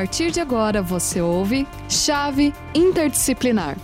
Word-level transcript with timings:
partir 0.00 0.30
de 0.30 0.40
agora 0.40 0.80
você 0.80 1.20
ouve 1.20 1.66
Chave 1.86 2.54
Interdisciplinar. 2.74 3.76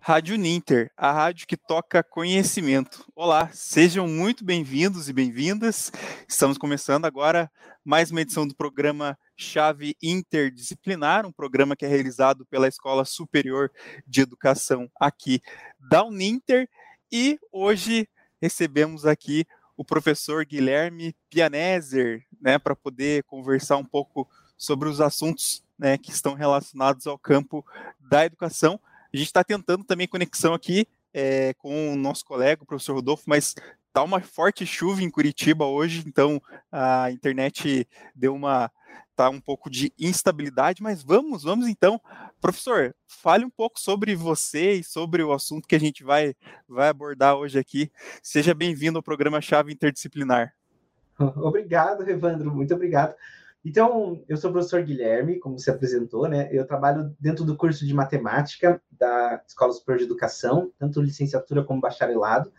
Rádio 0.00 0.38
Ninter, 0.38 0.90
a 0.96 1.12
rádio 1.12 1.46
que 1.46 1.54
toca 1.54 2.02
conhecimento. 2.02 3.04
Olá, 3.14 3.50
sejam 3.52 4.08
muito 4.08 4.42
bem-vindos 4.42 5.06
e 5.06 5.12
bem-vindas. 5.12 5.92
Estamos 6.26 6.56
começando 6.56 7.04
agora 7.04 7.52
mais 7.84 8.10
uma 8.10 8.22
edição 8.22 8.48
do 8.48 8.56
programa 8.56 9.18
Chave 9.36 9.94
Interdisciplinar, 10.02 11.26
um 11.26 11.32
programa 11.32 11.76
que 11.76 11.84
é 11.84 11.88
realizado 11.88 12.46
pela 12.46 12.66
Escola 12.66 13.04
Superior 13.04 13.70
de 14.06 14.22
Educação 14.22 14.90
aqui 14.98 15.42
da 15.90 16.02
Uninter. 16.02 16.66
E 17.12 17.38
hoje 17.52 18.08
recebemos 18.40 19.04
aqui 19.04 19.44
o 19.76 19.84
professor 19.84 20.44
Guilherme 20.44 21.14
Pianeser, 21.30 22.22
né, 22.40 22.58
para 22.58 22.76
poder 22.76 23.24
conversar 23.24 23.76
um 23.78 23.84
pouco 23.84 24.28
sobre 24.60 24.90
os 24.90 25.00
assuntos 25.00 25.64
né, 25.78 25.96
que 25.96 26.10
estão 26.10 26.34
relacionados 26.34 27.06
ao 27.06 27.18
campo 27.18 27.64
da 27.98 28.26
educação. 28.26 28.78
A 29.12 29.16
gente 29.16 29.28
está 29.28 29.42
tentando 29.42 29.82
também 29.84 30.06
conexão 30.06 30.52
aqui 30.52 30.86
é, 31.14 31.54
com 31.54 31.94
o 31.94 31.96
nosso 31.96 32.26
colega, 32.26 32.62
o 32.62 32.66
professor 32.66 32.92
Rodolfo, 32.92 33.24
mas 33.26 33.54
tá 33.90 34.02
uma 34.02 34.20
forte 34.20 34.66
chuva 34.66 35.02
em 35.02 35.10
Curitiba 35.10 35.64
hoje, 35.64 36.04
então 36.06 36.40
a 36.70 37.10
internet 37.10 37.88
deu 38.14 38.34
uma 38.34 38.70
tá 39.16 39.28
um 39.30 39.40
pouco 39.40 39.68
de 39.70 39.92
instabilidade, 39.98 40.82
mas 40.82 41.02
vamos, 41.02 41.42
vamos 41.42 41.66
então. 41.66 42.00
Professor, 42.40 42.94
fale 43.06 43.44
um 43.44 43.50
pouco 43.50 43.80
sobre 43.80 44.14
você 44.14 44.74
e 44.74 44.84
sobre 44.84 45.22
o 45.22 45.32
assunto 45.32 45.66
que 45.66 45.74
a 45.74 45.80
gente 45.80 46.04
vai 46.04 46.34
vai 46.68 46.88
abordar 46.88 47.34
hoje 47.34 47.58
aqui. 47.58 47.90
Seja 48.22 48.54
bem-vindo 48.54 48.98
ao 48.98 49.02
programa 49.02 49.40
Chave 49.40 49.72
Interdisciplinar. 49.72 50.54
Obrigado, 51.18 52.08
Evandro, 52.08 52.54
muito 52.54 52.74
obrigado. 52.74 53.14
Então, 53.64 54.24
eu 54.26 54.36
sou 54.38 54.48
o 54.50 54.52
professor 54.54 54.82
Guilherme, 54.82 55.38
como 55.38 55.58
você 55.58 55.70
apresentou, 55.70 56.26
né? 56.26 56.48
Eu 56.50 56.66
trabalho 56.66 57.14
dentro 57.20 57.44
do 57.44 57.56
curso 57.56 57.86
de 57.86 57.92
matemática 57.92 58.80
da 58.90 59.42
Escola 59.46 59.72
Superior 59.72 59.98
de 59.98 60.04
Educação, 60.04 60.72
tanto 60.78 61.02
licenciatura 61.02 61.62
como 61.62 61.80
bacharelado. 61.80 62.50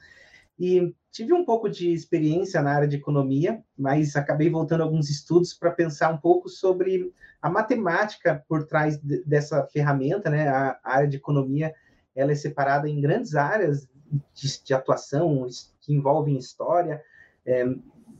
E 0.59 0.93
tive 1.11 1.33
um 1.33 1.43
pouco 1.43 1.67
de 1.67 1.91
experiência 1.91 2.61
na 2.61 2.71
área 2.71 2.87
de 2.87 2.97
economia, 2.97 3.63
mas 3.75 4.15
acabei 4.15 4.47
voltando 4.47 4.81
a 4.81 4.83
alguns 4.83 5.09
estudos 5.09 5.55
para 5.55 5.71
pensar 5.71 6.13
um 6.13 6.17
pouco 6.17 6.47
sobre 6.47 7.11
a 7.41 7.49
matemática 7.49 8.45
por 8.47 8.67
trás 8.67 8.97
de, 8.97 9.23
dessa 9.23 9.65
ferramenta, 9.65 10.29
né? 10.29 10.47
A, 10.49 10.79
a, 10.83 10.97
área 10.97 11.07
de 11.07 11.17
economia, 11.17 11.73
ela 12.15 12.31
é 12.31 12.35
separada 12.35 12.87
em 12.87 13.01
grandes 13.01 13.33
áreas 13.33 13.89
de, 14.35 14.63
de 14.63 14.73
atuação 14.73 15.47
que 15.79 15.95
envolvem 15.95 16.37
história, 16.37 17.01
é, 17.43 17.65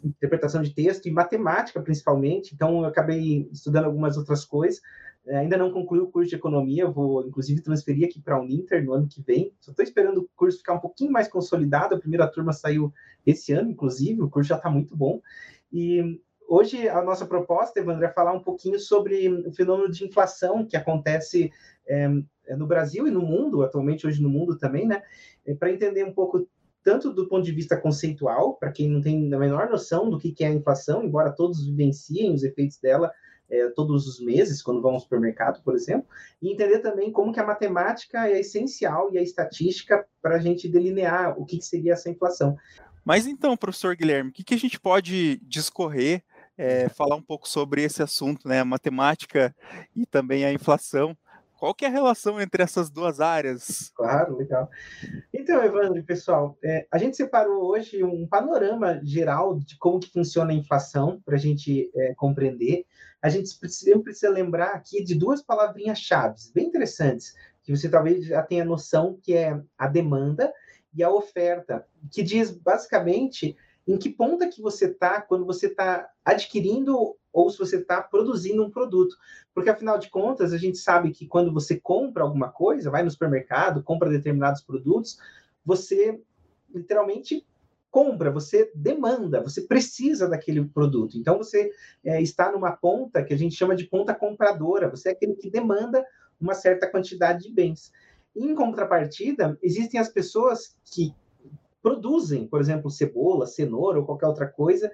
interpretação 0.03 0.61
de 0.61 0.73
texto 0.73 1.07
e 1.07 1.11
matemática, 1.11 1.81
principalmente. 1.81 2.53
Então, 2.53 2.80
eu 2.80 2.85
acabei 2.85 3.47
estudando 3.52 3.85
algumas 3.85 4.17
outras 4.17 4.45
coisas. 4.45 4.81
É, 5.25 5.38
ainda 5.38 5.55
não 5.55 5.71
concluí 5.71 5.99
o 5.99 6.07
curso 6.07 6.30
de 6.30 6.35
economia, 6.35 6.88
vou 6.88 7.27
inclusive 7.27 7.61
transferir 7.61 8.07
aqui 8.07 8.19
para 8.19 8.35
a 8.35 8.41
Uninter 8.41 8.83
no 8.83 8.94
ano 8.94 9.07
que 9.07 9.22
vem. 9.22 9.53
Só 9.59 9.72
estou 9.72 9.83
esperando 9.83 10.22
o 10.22 10.29
curso 10.35 10.57
ficar 10.57 10.73
um 10.73 10.79
pouquinho 10.79 11.11
mais 11.11 11.27
consolidado. 11.27 11.94
A 11.94 11.99
primeira 11.99 12.27
turma 12.27 12.53
saiu 12.53 12.91
esse 13.25 13.53
ano, 13.53 13.69
inclusive, 13.69 14.22
o 14.22 14.29
curso 14.29 14.49
já 14.49 14.57
está 14.57 14.69
muito 14.69 14.95
bom. 14.97 15.22
E 15.72 16.19
hoje 16.47 16.89
a 16.89 17.02
nossa 17.03 17.25
proposta, 17.25 17.79
Evandro, 17.79 18.03
é 18.03 18.09
falar 18.09 18.33
um 18.33 18.41
pouquinho 18.41 18.79
sobre 18.79 19.29
o 19.29 19.52
fenômeno 19.52 19.91
de 19.91 20.03
inflação 20.03 20.66
que 20.66 20.75
acontece 20.75 21.52
é, 21.88 22.07
no 22.55 22.66
Brasil 22.66 23.07
e 23.07 23.11
no 23.11 23.22
mundo, 23.22 23.61
atualmente 23.61 24.07
hoje 24.07 24.22
no 24.22 24.29
mundo 24.29 24.57
também, 24.57 24.88
né? 24.88 25.03
É, 25.45 25.53
para 25.53 25.72
entender 25.72 26.03
um 26.03 26.13
pouco 26.13 26.47
tanto 26.83 27.13
do 27.13 27.27
ponto 27.27 27.43
de 27.43 27.51
vista 27.51 27.77
conceitual, 27.77 28.55
para 28.55 28.71
quem 28.71 28.89
não 28.89 29.01
tem 29.01 29.31
a 29.33 29.37
menor 29.37 29.69
noção 29.69 30.09
do 30.09 30.17
que 30.17 30.35
é 30.43 30.47
a 30.47 30.53
inflação, 30.53 31.03
embora 31.03 31.31
todos 31.31 31.65
vivenciem 31.65 32.33
os 32.33 32.43
efeitos 32.43 32.77
dela 32.79 33.11
é, 33.51 33.67
todos 33.69 34.07
os 34.07 34.19
meses, 34.23 34.61
quando 34.61 34.81
vão 34.81 34.93
ao 34.93 34.99
supermercado, 34.99 35.61
por 35.61 35.75
exemplo, 35.75 36.07
e 36.41 36.51
entender 36.51 36.79
também 36.79 37.11
como 37.11 37.33
que 37.33 37.39
a 37.39 37.45
matemática 37.45 38.28
é 38.28 38.39
essencial 38.39 39.13
e 39.13 39.17
a 39.17 39.22
estatística 39.22 40.06
para 40.22 40.35
a 40.35 40.39
gente 40.39 40.69
delinear 40.69 41.38
o 41.38 41.45
que, 41.45 41.57
que, 41.57 41.66
seria 41.66 41.94
essa 41.94 42.09
inflação. 42.09 42.56
Mas 43.03 43.27
então, 43.27 43.57
professor 43.57 43.95
Guilherme, 43.95 44.29
o 44.29 44.33
que, 44.33 44.44
que 44.44 44.53
a 44.53 44.57
gente 44.57 44.79
pode 44.79 45.38
discorrer, 45.44 46.23
é, 46.57 46.88
falar 46.89 47.16
um 47.16 47.22
pouco 47.22 47.47
sobre 47.47 47.83
esse 47.83 48.01
assunto, 48.01 48.47
né, 48.47 48.61
a 48.61 48.66
matemática 48.66 49.53
e 49.95 50.06
também 50.06 50.45
a 50.45 50.53
inflação, 50.53 51.17
qual 51.61 51.75
que 51.75 51.85
é 51.85 51.89
a 51.89 51.91
relação 51.91 52.41
entre 52.41 52.63
essas 52.63 52.89
duas 52.89 53.19
áreas? 53.19 53.91
Claro, 53.94 54.35
legal. 54.35 54.67
Então, 55.31 55.63
Evandro, 55.63 56.03
pessoal, 56.03 56.57
é, 56.63 56.88
a 56.91 56.97
gente 56.97 57.16
separou 57.16 57.63
hoje 57.63 58.03
um 58.03 58.25
panorama 58.25 58.99
geral 59.03 59.59
de 59.59 59.77
como 59.77 60.00
que 60.00 60.11
funciona 60.11 60.53
a 60.53 60.55
inflação 60.55 61.21
para 61.23 61.35
a 61.35 61.39
gente 61.39 61.91
é, 61.95 62.16
compreender. 62.16 62.83
A 63.21 63.29
gente 63.29 63.47
sempre 63.69 64.05
precisa 64.05 64.31
lembrar 64.31 64.71
aqui 64.71 65.03
de 65.03 65.13
duas 65.13 65.44
palavrinhas-chave 65.44 66.33
bem 66.51 66.66
interessantes, 66.66 67.35
que 67.61 67.77
você 67.77 67.88
talvez 67.88 68.25
já 68.25 68.41
tenha 68.41 68.66
noção 68.66 69.19
que 69.21 69.35
é 69.35 69.61
a 69.77 69.85
demanda 69.85 70.51
e 70.91 71.03
a 71.03 71.11
oferta, 71.11 71.85
que 72.11 72.23
diz 72.23 72.50
basicamente 72.50 73.55
em 73.91 73.97
que 73.97 74.09
ponta 74.09 74.47
que 74.47 74.62
você 74.62 74.85
está 74.85 75.22
quando 75.22 75.46
você 75.46 75.68
está 75.68 76.09
adquirindo 76.24 77.16
ou 77.34 77.50
se 77.50 77.57
você 77.57 77.78
está 77.78 78.02
produzindo 78.02 78.63
um 78.63 78.69
produto. 78.69 79.18
Porque, 79.53 79.69
afinal 79.69 79.97
de 79.97 80.09
contas, 80.09 80.53
a 80.53 80.57
gente 80.57 80.78
sabe 80.78 81.12
que 81.12 81.28
quando 81.28 81.53
você 81.53 81.78
compra 81.78 82.24
alguma 82.24 82.50
coisa, 82.50 82.90
vai 82.90 83.03
no 83.03 83.12
supermercado, 83.12 83.84
compra 83.84 84.09
determinados 84.09 84.62
produtos, 84.62 85.18
você 85.66 86.19
literalmente 86.74 87.46
compra, 87.90 88.31
você 88.31 88.72
demanda, 88.74 89.41
você 89.41 89.62
precisa 89.62 90.28
daquele 90.30 90.63
produto. 90.63 91.18
Então, 91.18 91.38
você 91.38 91.69
é, 92.03 92.22
está 92.22 92.50
numa 92.50 92.72
ponta 92.72 93.24
que 93.24 93.34
a 93.34 93.38
gente 93.38 93.56
chama 93.56 93.75
de 93.75 93.85
ponta 93.85 94.16
compradora, 94.16 94.90
você 94.90 95.09
é 95.09 95.12
aquele 95.12 95.35
que 95.35 95.50
demanda 95.50 96.06
uma 96.40 96.53
certa 96.53 96.90
quantidade 96.90 97.44
de 97.44 97.53
bens. 97.53 97.91
Em 98.34 98.56
contrapartida, 98.56 99.59
existem 99.62 100.00
as 100.00 100.07
pessoas 100.07 100.78
que 100.85 101.13
produzem, 101.81 102.47
por 102.47 102.62
exemplo, 102.62 102.90
cebola, 102.90 103.46
cenoura 103.46 104.00
ou 104.00 104.06
qualquer 104.06 104.28
outra 104.28 104.47
coisa, 104.47 104.92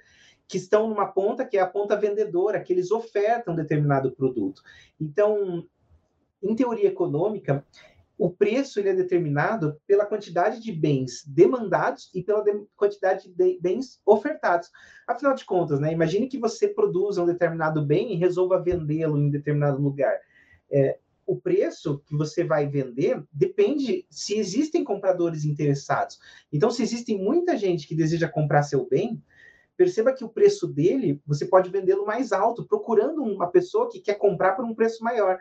que 0.47 0.57
estão 0.57 0.87
numa 0.87 1.07
ponta 1.07 1.45
que 1.45 1.57
é 1.57 1.61
a 1.61 1.67
ponta 1.67 1.95
vendedora, 1.95 2.61
que 2.61 2.71
eles 2.71 2.91
ofertam 2.91 3.55
determinado 3.55 4.11
produto. 4.11 4.61
Então, 4.99 5.65
em 6.41 6.55
teoria 6.55 6.87
econômica, 6.87 7.65
o 8.17 8.29
preço 8.31 8.79
ele 8.79 8.89
é 8.89 8.95
determinado 8.95 9.79
pela 9.85 10.05
quantidade 10.05 10.61
de 10.61 10.71
bens 10.71 11.23
demandados 11.27 12.09
e 12.15 12.23
pela 12.23 12.41
de 12.41 12.65
quantidade 12.75 13.29
de 13.29 13.59
bens 13.61 14.01
ofertados. 14.05 14.71
Afinal 15.05 15.35
de 15.35 15.45
contas, 15.45 15.79
né, 15.79 15.91
imagine 15.91 16.27
que 16.27 16.39
você 16.39 16.67
produza 16.67 17.21
um 17.21 17.27
determinado 17.27 17.85
bem 17.85 18.13
e 18.13 18.17
resolva 18.17 18.61
vendê-lo 18.61 19.17
em 19.17 19.29
determinado 19.29 19.79
lugar. 19.79 20.17
É, 20.71 20.97
o 21.27 21.35
preço 21.35 22.01
que 22.05 22.15
você 22.15 22.43
vai 22.43 22.67
vender 22.67 23.21
depende 23.31 24.07
se 24.09 24.37
existem 24.37 24.83
compradores 24.83 25.43
interessados. 25.43 26.17
Então, 26.51 26.71
se 26.71 26.81
existe 26.81 27.15
muita 27.15 27.57
gente 27.57 27.85
que 27.85 27.93
deseja 27.93 28.29
comprar 28.29 28.63
seu 28.63 28.87
bem, 28.87 29.21
perceba 29.75 30.13
que 30.13 30.23
o 30.23 30.29
preço 30.29 30.65
dele 30.65 31.21
você 31.27 31.45
pode 31.45 31.69
vendê-lo 31.69 32.05
mais 32.05 32.31
alto, 32.31 32.65
procurando 32.65 33.21
uma 33.21 33.51
pessoa 33.51 33.89
que 33.89 33.99
quer 33.99 34.15
comprar 34.15 34.53
por 34.53 34.63
um 34.63 34.73
preço 34.73 35.03
maior. 35.03 35.37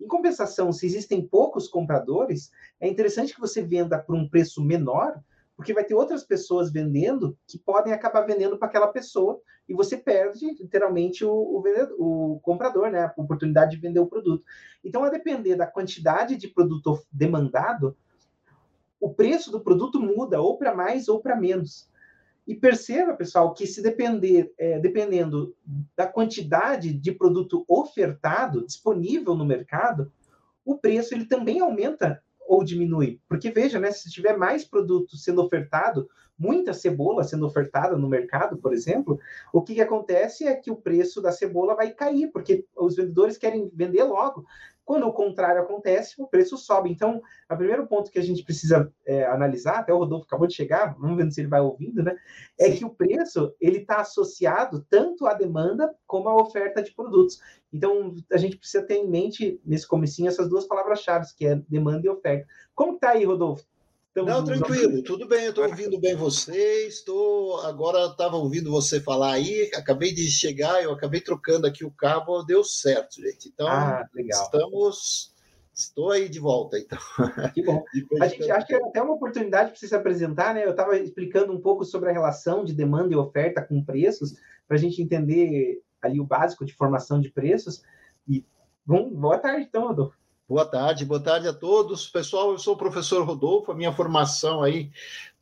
Em 0.00 0.06
compensação, 0.06 0.72
se 0.72 0.86
existem 0.86 1.26
poucos 1.26 1.68
compradores, 1.68 2.50
é 2.80 2.88
interessante 2.88 3.32
que 3.32 3.40
você 3.40 3.62
venda 3.62 3.98
por 3.98 4.14
um 4.14 4.28
preço 4.28 4.62
menor, 4.62 5.22
porque 5.58 5.74
vai 5.74 5.82
ter 5.82 5.92
outras 5.92 6.22
pessoas 6.22 6.70
vendendo 6.70 7.36
que 7.44 7.58
podem 7.58 7.92
acabar 7.92 8.20
vendendo 8.20 8.56
para 8.56 8.68
aquela 8.68 8.86
pessoa 8.86 9.40
e 9.68 9.74
você 9.74 9.96
perde 9.96 10.46
literalmente 10.52 11.24
o, 11.24 11.32
o, 11.32 11.60
vendedor, 11.60 11.96
o 11.98 12.38
comprador, 12.44 12.88
né? 12.92 13.06
A 13.06 13.20
oportunidade 13.20 13.72
de 13.72 13.82
vender 13.82 13.98
o 13.98 14.06
produto. 14.06 14.44
Então, 14.84 15.02
a 15.02 15.10
depender 15.10 15.56
da 15.56 15.66
quantidade 15.66 16.36
de 16.36 16.46
produto 16.46 17.02
demandado, 17.10 17.96
o 19.00 19.12
preço 19.12 19.50
do 19.50 19.58
produto 19.58 20.00
muda 20.00 20.40
ou 20.40 20.56
para 20.56 20.72
mais 20.76 21.08
ou 21.08 21.20
para 21.20 21.34
menos. 21.34 21.90
E 22.46 22.54
perceba, 22.54 23.14
pessoal, 23.14 23.52
que 23.52 23.66
se 23.66 23.82
depender, 23.82 24.54
é, 24.56 24.78
dependendo 24.78 25.56
da 25.96 26.06
quantidade 26.06 26.92
de 26.92 27.10
produto 27.10 27.64
ofertado, 27.66 28.64
disponível 28.64 29.34
no 29.34 29.44
mercado, 29.44 30.12
o 30.64 30.78
preço 30.78 31.14
ele 31.14 31.24
também 31.24 31.58
aumenta 31.58 32.22
ou 32.48 32.64
diminui. 32.64 33.20
Porque 33.28 33.50
veja, 33.50 33.78
né, 33.78 33.92
se 33.92 34.10
tiver 34.10 34.36
mais 34.36 34.64
produto 34.64 35.16
sendo 35.16 35.42
ofertado, 35.42 36.08
muita 36.38 36.72
cebola 36.72 37.22
sendo 37.22 37.46
ofertada 37.46 37.96
no 37.96 38.08
mercado, 38.08 38.56
por 38.56 38.72
exemplo, 38.72 39.20
o 39.52 39.60
que, 39.60 39.74
que 39.74 39.80
acontece 39.82 40.46
é 40.46 40.54
que 40.54 40.70
o 40.70 40.76
preço 40.76 41.20
da 41.20 41.30
cebola 41.30 41.76
vai 41.76 41.90
cair, 41.90 42.30
porque 42.32 42.64
os 42.74 42.96
vendedores 42.96 43.36
querem 43.36 43.70
vender 43.74 44.04
logo. 44.04 44.46
Quando 44.88 45.06
o 45.06 45.12
contrário 45.12 45.60
acontece, 45.60 46.14
o 46.16 46.26
preço 46.26 46.56
sobe. 46.56 46.90
Então, 46.90 47.20
o 47.52 47.56
primeiro 47.58 47.86
ponto 47.86 48.10
que 48.10 48.18
a 48.18 48.22
gente 48.22 48.42
precisa 48.42 48.90
é, 49.04 49.26
analisar, 49.26 49.80
até 49.80 49.92
o 49.92 49.98
Rodolfo 49.98 50.24
acabou 50.24 50.46
de 50.46 50.54
chegar, 50.54 50.96
vamos 50.98 51.18
ver 51.18 51.30
se 51.30 51.42
ele 51.42 51.48
vai 51.48 51.60
ouvindo, 51.60 52.02
né? 52.02 52.16
É 52.58 52.70
que 52.70 52.86
o 52.86 52.88
preço 52.88 53.54
ele 53.60 53.80
está 53.80 53.96
associado 53.96 54.82
tanto 54.88 55.26
à 55.26 55.34
demanda 55.34 55.94
como 56.06 56.30
à 56.30 56.34
oferta 56.34 56.82
de 56.82 56.90
produtos. 56.94 57.38
Então, 57.70 58.14
a 58.32 58.38
gente 58.38 58.56
precisa 58.56 58.82
ter 58.82 58.94
em 58.94 59.06
mente 59.06 59.60
nesse 59.62 59.86
comecinho 59.86 60.28
essas 60.28 60.48
duas 60.48 60.64
palavras-chave, 60.64 61.26
que 61.36 61.46
é 61.46 61.56
demanda 61.68 62.06
e 62.06 62.08
oferta. 62.08 62.46
Como 62.74 62.94
está 62.94 63.10
aí, 63.10 63.26
Rodolfo? 63.26 63.66
Não, 64.24 64.44
tranquilo, 64.44 65.02
tudo 65.02 65.26
bem, 65.26 65.44
eu 65.44 65.50
estou 65.50 65.64
ouvindo 65.64 65.98
bem 66.00 66.14
vocês, 66.14 66.94
estou 66.94 67.60
agora 67.60 68.06
estava 68.06 68.36
ouvindo 68.36 68.70
você 68.70 69.00
falar 69.00 69.32
aí, 69.32 69.70
acabei 69.74 70.12
de 70.12 70.30
chegar, 70.30 70.82
eu 70.82 70.92
acabei 70.92 71.20
trocando 71.20 71.66
aqui 71.66 71.84
o 71.84 71.90
cabo, 71.90 72.42
deu 72.42 72.62
certo, 72.64 73.20
gente. 73.20 73.48
Então, 73.48 73.66
ah, 73.66 74.08
estamos 74.16 75.32
Estou 75.78 76.10
aí 76.10 76.28
de 76.28 76.40
volta, 76.40 76.76
então. 76.76 76.98
Que 77.54 77.62
bom. 77.62 77.84
a 78.20 78.26
gente 78.26 78.50
acha 78.50 78.66
que 78.66 78.74
é 78.74 78.84
até 78.84 79.00
uma 79.00 79.14
oportunidade 79.14 79.70
para 79.70 79.78
você 79.78 79.86
se 79.86 79.94
apresentar, 79.94 80.52
né? 80.52 80.64
Eu 80.64 80.72
estava 80.72 80.98
explicando 80.98 81.52
um 81.52 81.60
pouco 81.60 81.84
sobre 81.84 82.10
a 82.10 82.12
relação 82.12 82.64
de 82.64 82.74
demanda 82.74 83.12
e 83.12 83.16
oferta 83.16 83.62
com 83.62 83.84
preços, 83.84 84.34
para 84.66 84.76
a 84.76 84.80
gente 84.80 85.00
entender 85.00 85.80
ali 86.02 86.18
o 86.18 86.26
básico 86.26 86.64
de 86.64 86.74
formação 86.74 87.20
de 87.20 87.30
preços. 87.30 87.84
E 88.26 88.44
bom, 88.84 89.08
boa 89.08 89.38
tarde, 89.38 89.66
então, 89.68 89.86
Rodolfo. 89.86 90.17
Boa 90.48 90.64
tarde, 90.64 91.04
boa 91.04 91.20
tarde 91.20 91.46
a 91.46 91.52
todos. 91.52 92.08
Pessoal, 92.08 92.52
eu 92.52 92.58
sou 92.58 92.72
o 92.72 92.78
professor 92.78 93.22
Rodolfo, 93.22 93.70
a 93.70 93.74
minha 93.74 93.92
formação 93.92 94.62
aí 94.62 94.90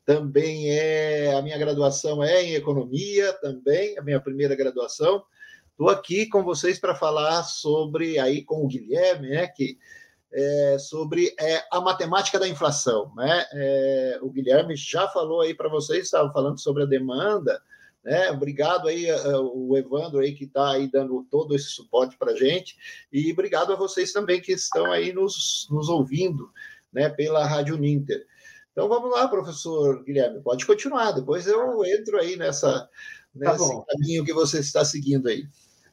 também 0.05 0.69
é, 0.69 1.33
a 1.33 1.41
minha 1.41 1.57
graduação 1.57 2.21
é 2.21 2.43
em 2.43 2.55
economia 2.55 3.31
também, 3.31 3.97
a 3.97 4.01
minha 4.01 4.19
primeira 4.19 4.53
graduação. 4.53 5.23
Estou 5.71 5.87
aqui 5.87 6.25
com 6.25 6.43
vocês 6.43 6.77
para 6.77 6.93
falar 6.93 7.43
sobre, 7.43 8.19
aí 8.19 8.43
com 8.43 8.65
o 8.65 8.67
Guilherme, 8.67 9.29
né, 9.29 9.47
que 9.47 9.77
é, 10.33 10.77
sobre 10.77 11.33
é, 11.39 11.63
a 11.71 11.79
matemática 11.79 12.37
da 12.37 12.47
inflação. 12.47 13.09
Né? 13.15 13.45
É, 13.53 14.19
o 14.21 14.29
Guilherme 14.29 14.75
já 14.75 15.07
falou 15.07 15.39
aí 15.39 15.53
para 15.53 15.69
vocês, 15.69 16.03
estava 16.03 16.33
falando 16.33 16.59
sobre 16.59 16.83
a 16.83 16.85
demanda, 16.85 17.61
né? 18.07 18.31
Obrigado 18.31 18.87
aí 18.87 19.05
o 19.53 19.77
Evandro 19.77 20.19
aí 20.19 20.33
que 20.33 20.45
está 20.45 20.71
aí 20.71 20.89
dando 20.89 21.27
todo 21.29 21.53
esse 21.53 21.65
suporte 21.65 22.17
para 22.17 22.31
a 22.31 22.35
gente 22.35 22.77
e 23.11 23.29
obrigado 23.33 23.73
a 23.73 23.75
vocês 23.75 24.13
também 24.13 24.39
que 24.39 24.53
estão 24.53 24.89
aí 24.93 25.11
nos, 25.11 25.67
nos 25.69 25.89
ouvindo, 25.89 26.49
né? 26.91 27.09
Pela 27.09 27.45
Rádio 27.45 27.77
Ninter. 27.77 28.25
Então 28.71 28.87
vamos 28.87 29.11
lá, 29.11 29.27
professor 29.27 30.05
Guilherme, 30.05 30.41
pode 30.41 30.65
continuar. 30.65 31.11
Depois 31.11 31.47
eu 31.47 31.83
entro 31.83 32.17
aí 32.17 32.37
nessa 32.37 32.79
tá 32.79 32.89
nesse 33.35 33.75
tá 33.75 33.83
caminho 33.89 34.23
que 34.23 34.31
você 34.31 34.59
está 34.59 34.85
seguindo 34.85 35.27
aí. 35.27 35.43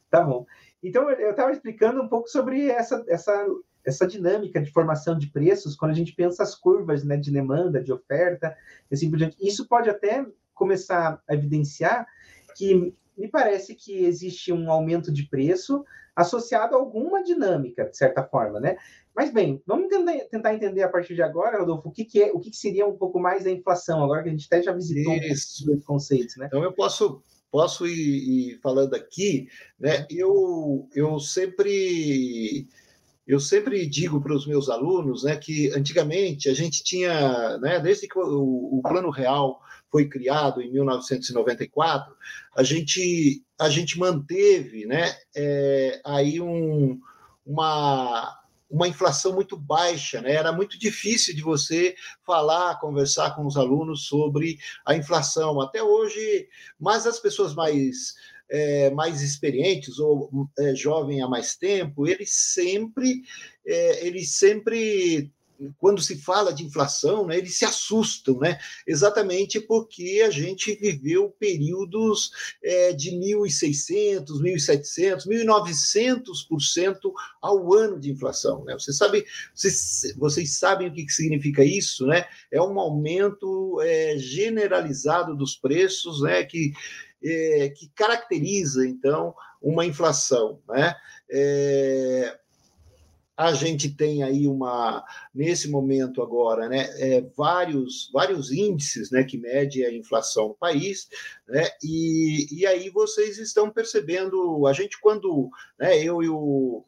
Tá 0.09 0.23
bom. 0.23 0.45
Então 0.81 1.09
eu 1.09 1.31
estava 1.31 1.51
explicando 1.51 2.01
um 2.01 2.07
pouco 2.07 2.29
sobre 2.29 2.69
essa 2.69 3.03
essa 3.09 3.45
essa 3.85 4.07
dinâmica 4.07 4.61
de 4.61 4.71
formação 4.71 5.17
de 5.17 5.27
preços 5.27 5.75
quando 5.75 5.91
a 5.91 5.95
gente 5.95 6.15
pensa 6.15 6.43
as 6.43 6.55
curvas 6.55 7.03
né, 7.03 7.17
de 7.17 7.29
demanda, 7.29 7.83
de 7.83 7.91
oferta, 7.91 8.55
assim 8.89 9.09
por 9.09 9.17
diante. 9.17 9.35
Isso 9.45 9.67
pode 9.67 9.89
até 9.89 10.25
começar 10.55 11.21
a 11.27 11.33
evidenciar 11.33 12.07
que 12.55 12.93
me 13.17 13.27
parece 13.27 13.75
que 13.75 14.05
existe 14.05 14.51
um 14.51 14.71
aumento 14.71 15.11
de 15.11 15.27
preço 15.29 15.85
associado 16.15 16.75
a 16.75 16.79
alguma 16.79 17.23
dinâmica, 17.23 17.85
de 17.85 17.97
certa 17.97 18.23
forma, 18.23 18.59
né? 18.59 18.77
Mas 19.15 19.31
bem, 19.31 19.61
vamos 19.65 19.87
tentar, 20.29 20.53
entender 20.53 20.83
a 20.83 20.89
partir 20.89 21.15
de 21.15 21.21
agora, 21.21 21.59
Rodolfo, 21.59 21.89
o 21.89 21.91
que, 21.91 22.03
que 22.03 22.21
é, 22.21 22.31
o 22.33 22.39
que, 22.39 22.49
que, 22.49 22.57
seria 22.57 22.85
um 22.85 22.97
pouco 22.97 23.19
mais 23.19 23.45
a 23.45 23.51
inflação, 23.51 24.03
agora 24.03 24.23
que 24.23 24.29
a 24.29 24.31
gente 24.31 24.45
até 24.45 24.61
já 24.61 24.73
visitou 24.73 25.13
Isso. 25.13 25.71
um 25.71 25.79
conceitos, 25.81 26.35
né? 26.37 26.47
Então 26.47 26.63
eu 26.63 26.73
posso 26.73 27.21
posso 27.51 27.87
ir, 27.87 28.51
ir 28.51 28.59
falando 28.61 28.93
aqui, 28.95 29.47
né? 29.79 30.05
Eu 30.09 30.89
eu 30.93 31.19
sempre 31.19 32.67
eu 33.27 33.39
sempre 33.39 33.87
digo 33.87 34.21
para 34.21 34.35
os 34.35 34.45
meus 34.45 34.69
alunos 34.69 35.23
né, 35.23 35.35
que 35.35 35.71
antigamente 35.75 36.47
a 36.47 36.53
gente 36.53 36.83
tinha, 36.83 37.57
né, 37.57 37.79
desde 37.79 38.07
que 38.07 38.19
o, 38.19 38.77
o 38.77 38.81
Plano 38.83 39.09
Real 39.09 39.59
foi 39.95 40.09
criado 40.09 40.61
em 40.61 40.69
1994, 40.73 42.13
a 42.53 42.63
gente, 42.63 43.41
a 43.57 43.69
gente 43.69 43.97
manteve 43.97 44.85
né, 44.85 45.15
é, 45.33 46.01
aí 46.03 46.41
um, 46.41 46.99
uma, 47.45 48.37
uma 48.69 48.89
inflação 48.89 49.31
muito 49.31 49.55
baixa, 49.55 50.19
né? 50.19 50.33
Era 50.33 50.51
muito 50.51 50.77
difícil 50.77 51.33
de 51.33 51.41
você 51.41 51.95
falar, 52.25 52.77
conversar 52.81 53.37
com 53.37 53.45
os 53.45 53.55
alunos 53.55 54.05
sobre 54.05 54.59
a 54.85 54.97
inflação. 54.97 55.61
Até 55.61 55.81
hoje, 55.81 56.49
mas 56.77 57.07
as 57.07 57.17
pessoas 57.17 57.55
mais 57.55 58.15
é, 58.49 58.89
mais 58.89 59.21
experientes 59.21 59.97
ou 59.97 60.49
é, 60.59 60.75
jovem 60.75 61.21
há 61.21 61.27
mais 61.27 61.55
tempo, 61.55 62.05
eles 62.05 62.33
sempre, 62.33 63.23
é, 63.65 64.05
eles 64.05 64.31
sempre 64.31 65.31
quando 65.77 66.01
se 66.01 66.17
fala 66.17 66.53
de 66.53 66.63
inflação, 66.63 67.25
né, 67.27 67.37
eles 67.37 67.57
se 67.57 67.65
assustam, 67.65 68.39
né? 68.39 68.57
exatamente 68.85 69.59
porque 69.59 70.23
a 70.25 70.29
gente 70.29 70.73
viveu 70.75 71.29
períodos 71.39 72.31
é, 72.63 72.93
de 72.93 73.11
1.600, 73.11 74.25
1.700, 74.41 75.27
1.900% 75.27 77.11
ao 77.41 77.73
ano 77.73 77.99
de 77.99 78.11
inflação. 78.11 78.63
Né? 78.63 78.73
Você 78.73 78.93
sabe, 78.93 79.25
vocês, 79.53 80.13
vocês 80.17 80.57
sabem 80.57 80.87
o 80.87 80.93
que 80.93 81.09
significa 81.09 81.63
isso? 81.63 82.05
Né? 82.05 82.25
É 82.51 82.61
um 82.61 82.79
aumento 82.79 83.79
é, 83.81 84.17
generalizado 84.17 85.35
dos 85.35 85.55
preços 85.55 86.21
né, 86.21 86.43
que 86.43 86.73
é, 87.23 87.69
que 87.69 87.89
caracteriza, 87.95 88.87
então, 88.87 89.33
uma 89.61 89.85
inflação. 89.85 90.61
Né? 90.69 90.95
É, 91.29 92.39
a 93.37 93.53
gente 93.53 93.89
tem 93.93 94.23
aí 94.23 94.47
uma, 94.47 95.03
nesse 95.33 95.69
momento 95.69 96.21
agora, 96.21 96.69
né, 96.69 96.87
é, 96.99 97.21
vários, 97.35 98.09
vários 98.13 98.51
índices 98.51 99.11
né, 99.11 99.23
que 99.23 99.37
mede 99.37 99.83
a 99.83 99.93
inflação 99.93 100.49
no 100.49 100.53
país, 100.53 101.09
né, 101.47 101.67
e, 101.83 102.47
e 102.51 102.65
aí 102.65 102.89
vocês 102.89 103.37
estão 103.37 103.69
percebendo, 103.69 104.65
a 104.65 104.73
gente 104.73 104.99
quando, 105.01 105.49
né, 105.77 106.01
eu 106.01 106.23
e 106.23 106.29
o, 106.29 106.85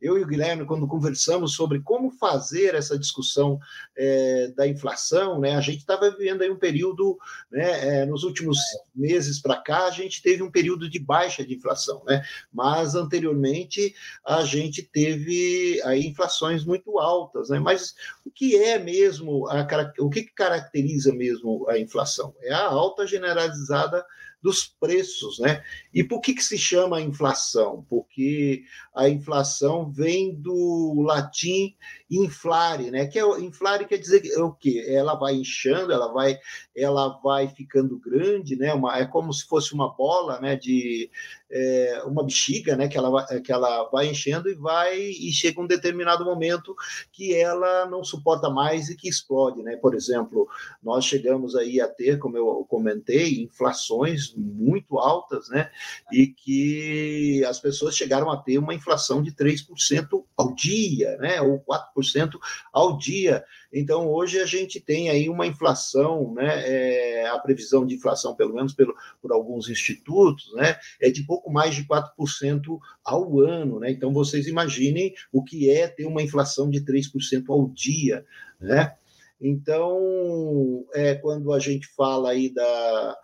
eu 0.00 0.16
e 0.16 0.22
o 0.22 0.26
Guilherme, 0.26 0.64
quando 0.64 0.86
conversamos 0.86 1.54
sobre 1.54 1.80
como 1.80 2.10
fazer 2.10 2.74
essa 2.74 2.98
discussão 2.98 3.58
é, 3.96 4.48
da 4.56 4.66
inflação, 4.66 5.38
né, 5.38 5.54
a 5.54 5.60
gente 5.60 5.78
estava 5.78 6.10
vivendo 6.10 6.42
aí 6.42 6.50
um 6.50 6.58
período, 6.58 7.18
né, 7.50 8.00
é, 8.00 8.06
nos 8.06 8.24
últimos 8.24 8.58
meses 8.94 9.40
para 9.40 9.56
cá, 9.56 9.86
a 9.86 9.90
gente 9.90 10.22
teve 10.22 10.42
um 10.42 10.50
período 10.50 10.88
de 10.88 10.98
baixa 10.98 11.44
de 11.44 11.54
inflação, 11.54 12.02
né, 12.06 12.22
mas 12.52 12.94
anteriormente 12.94 13.94
a 14.24 14.42
gente 14.42 14.82
teve 14.82 15.80
aí 15.84 16.06
inflações 16.06 16.64
muito 16.64 16.98
altas, 16.98 17.50
né, 17.50 17.58
mas 17.58 17.94
o 18.24 18.30
que 18.30 18.56
é 18.56 18.78
mesmo, 18.78 19.48
a, 19.48 19.66
o 19.98 20.08
que 20.08 20.22
caracteriza 20.22 21.12
mesmo 21.12 21.68
a 21.68 21.78
inflação? 21.78 22.34
É 22.40 22.52
a 22.52 22.66
alta 22.66 23.06
generalizada 23.06 24.04
dos 24.42 24.66
preços, 24.66 25.38
né? 25.38 25.62
E 25.92 26.02
por 26.02 26.20
que, 26.20 26.34
que 26.34 26.42
se 26.42 26.56
chama 26.56 27.00
inflação? 27.00 27.84
Porque 27.88 28.62
a 28.94 29.08
inflação 29.08 29.90
vem 29.90 30.34
do 30.34 31.02
latim 31.02 31.76
inflare, 32.10 32.90
né? 32.90 33.06
Que 33.06 33.18
é 33.18 33.40
inflare 33.40 33.86
quer 33.86 33.98
dizer 33.98 34.22
o 34.40 34.52
quê? 34.52 34.84
Ela 34.88 35.14
vai 35.14 35.34
inchando, 35.34 35.92
ela 35.92 36.12
vai, 36.12 36.38
ela 36.74 37.20
vai 37.22 37.48
ficando 37.48 37.98
grande, 37.98 38.56
né? 38.56 38.72
Uma, 38.72 38.98
é 38.98 39.06
como 39.06 39.32
se 39.32 39.46
fosse 39.46 39.74
uma 39.74 39.94
bola, 39.94 40.40
né? 40.40 40.56
De 40.56 41.10
é, 41.50 42.02
uma 42.06 42.24
bexiga, 42.24 42.76
né? 42.76 42.88
Que 42.88 42.96
ela, 42.96 43.24
que 43.40 43.52
ela 43.52 43.88
vai 43.90 44.06
enchendo 44.06 44.48
e 44.48 44.54
vai 44.54 44.98
e 44.98 45.32
chega 45.32 45.60
um 45.60 45.66
determinado 45.66 46.24
momento 46.24 46.74
que 47.12 47.34
ela 47.34 47.86
não 47.86 48.04
suporta 48.04 48.48
mais 48.48 48.88
e 48.88 48.96
que 48.96 49.08
explode, 49.08 49.62
né? 49.62 49.76
Por 49.76 49.94
exemplo, 49.94 50.48
nós 50.82 51.04
chegamos 51.04 51.56
aí 51.56 51.80
a 51.80 51.88
ter, 51.88 52.18
como 52.18 52.36
eu 52.36 52.64
comentei, 52.68 53.42
inflações 53.42 54.32
muito 54.36 54.98
altas, 54.98 55.48
né? 55.48 55.70
E 56.12 56.28
que 56.28 57.44
as 57.44 57.58
pessoas 57.58 57.96
chegaram 57.96 58.30
a 58.30 58.36
ter 58.36 58.58
uma 58.58 58.74
inflação 58.74 59.22
de 59.22 59.32
3% 59.32 60.24
ao 60.36 60.54
dia, 60.54 61.16
né? 61.18 61.40
Ou 61.40 61.60
4% 61.60 62.38
ao 62.72 62.96
dia. 62.96 63.44
Então, 63.72 64.08
hoje 64.08 64.40
a 64.40 64.46
gente 64.46 64.80
tem 64.80 65.10
aí 65.10 65.28
uma 65.28 65.46
inflação, 65.46 66.34
né? 66.34 66.68
É, 66.68 67.28
a 67.28 67.38
previsão 67.38 67.86
de 67.86 67.94
inflação, 67.94 68.34
pelo 68.34 68.54
menos 68.54 68.74
pelo, 68.74 68.94
por 69.22 69.32
alguns 69.32 69.68
institutos, 69.68 70.52
né? 70.54 70.76
É 71.00 71.10
de 71.10 71.22
pouco 71.22 71.50
mais 71.50 71.74
de 71.74 71.84
4% 71.84 72.78
ao 73.04 73.40
ano, 73.40 73.78
né? 73.78 73.90
Então, 73.90 74.12
vocês 74.12 74.46
imaginem 74.46 75.14
o 75.32 75.42
que 75.42 75.70
é 75.70 75.86
ter 75.86 76.06
uma 76.06 76.22
inflação 76.22 76.68
de 76.68 76.80
3% 76.80 77.44
ao 77.48 77.68
dia, 77.68 78.24
né? 78.60 78.94
Então, 79.40 80.84
é, 80.92 81.14
quando 81.14 81.52
a 81.52 81.58
gente 81.58 81.86
fala 81.86 82.30
aí 82.30 82.52
da, 82.52 83.16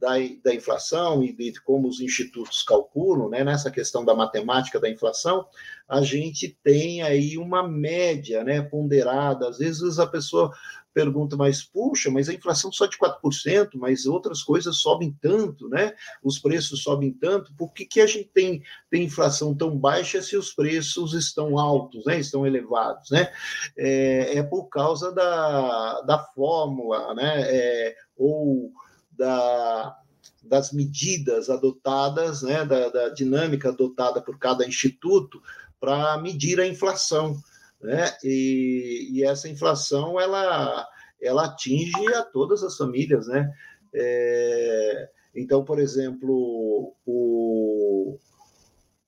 da, 0.00 0.14
da 0.42 0.54
inflação 0.54 1.22
e 1.22 1.32
de 1.32 1.60
como 1.60 1.86
os 1.86 2.00
institutos 2.00 2.62
calculam, 2.62 3.28
né, 3.28 3.44
nessa 3.44 3.70
questão 3.70 4.04
da 4.04 4.14
matemática 4.14 4.80
da 4.80 4.88
inflação, 4.88 5.46
a 5.88 6.00
gente 6.00 6.56
tem 6.64 7.02
aí 7.02 7.36
uma 7.36 7.68
média 7.68 8.42
né, 8.42 8.62
ponderada. 8.62 9.48
Às 9.48 9.58
vezes 9.58 9.98
a 9.98 10.06
pessoa 10.06 10.52
pergunta, 10.92 11.36
mas 11.36 11.62
puxa, 11.62 12.10
mas 12.10 12.28
a 12.28 12.34
inflação 12.34 12.72
só 12.72 12.86
de 12.86 12.96
4%, 12.96 13.70
mas 13.74 14.06
outras 14.06 14.42
coisas 14.42 14.78
sobem 14.78 15.16
tanto, 15.20 15.68
né? 15.68 15.94
Os 16.22 16.38
preços 16.38 16.82
sobem 16.82 17.12
tanto, 17.12 17.54
por 17.54 17.72
que, 17.72 17.84
que 17.86 18.00
a 18.00 18.06
gente 18.06 18.28
tem, 18.34 18.62
tem 18.90 19.04
inflação 19.04 19.54
tão 19.54 19.76
baixa 19.78 20.20
se 20.20 20.36
os 20.36 20.52
preços 20.52 21.14
estão 21.14 21.58
altos, 21.58 22.04
né? 22.06 22.18
Estão 22.18 22.46
elevados, 22.46 23.10
né? 23.10 23.32
É, 23.76 24.38
é 24.38 24.42
por 24.42 24.68
causa 24.68 25.12
da, 25.12 26.00
da 26.02 26.18
fórmula, 26.18 27.14
né? 27.14 27.42
É, 27.46 27.96
ou 28.16 28.72
da, 29.20 29.98
das 30.42 30.72
medidas 30.72 31.50
adotadas, 31.50 32.40
né, 32.40 32.64
da, 32.64 32.88
da 32.88 33.08
dinâmica 33.10 33.68
adotada 33.68 34.22
por 34.22 34.38
cada 34.38 34.66
instituto 34.66 35.42
para 35.78 36.16
medir 36.18 36.58
a 36.58 36.66
inflação. 36.66 37.38
Né? 37.82 38.10
E, 38.24 39.10
e, 39.12 39.24
essa 39.24 39.48
inflação 39.48 40.18
ela, 40.18 40.86
ela 41.20 41.44
atinge 41.44 42.14
a 42.14 42.22
todas 42.22 42.62
as 42.62 42.76
famílias, 42.76 43.26
né? 43.26 43.50
É, 43.92 45.08
então, 45.34 45.64
por 45.64 45.78
exemplo, 45.78 46.94
o, 47.06 48.18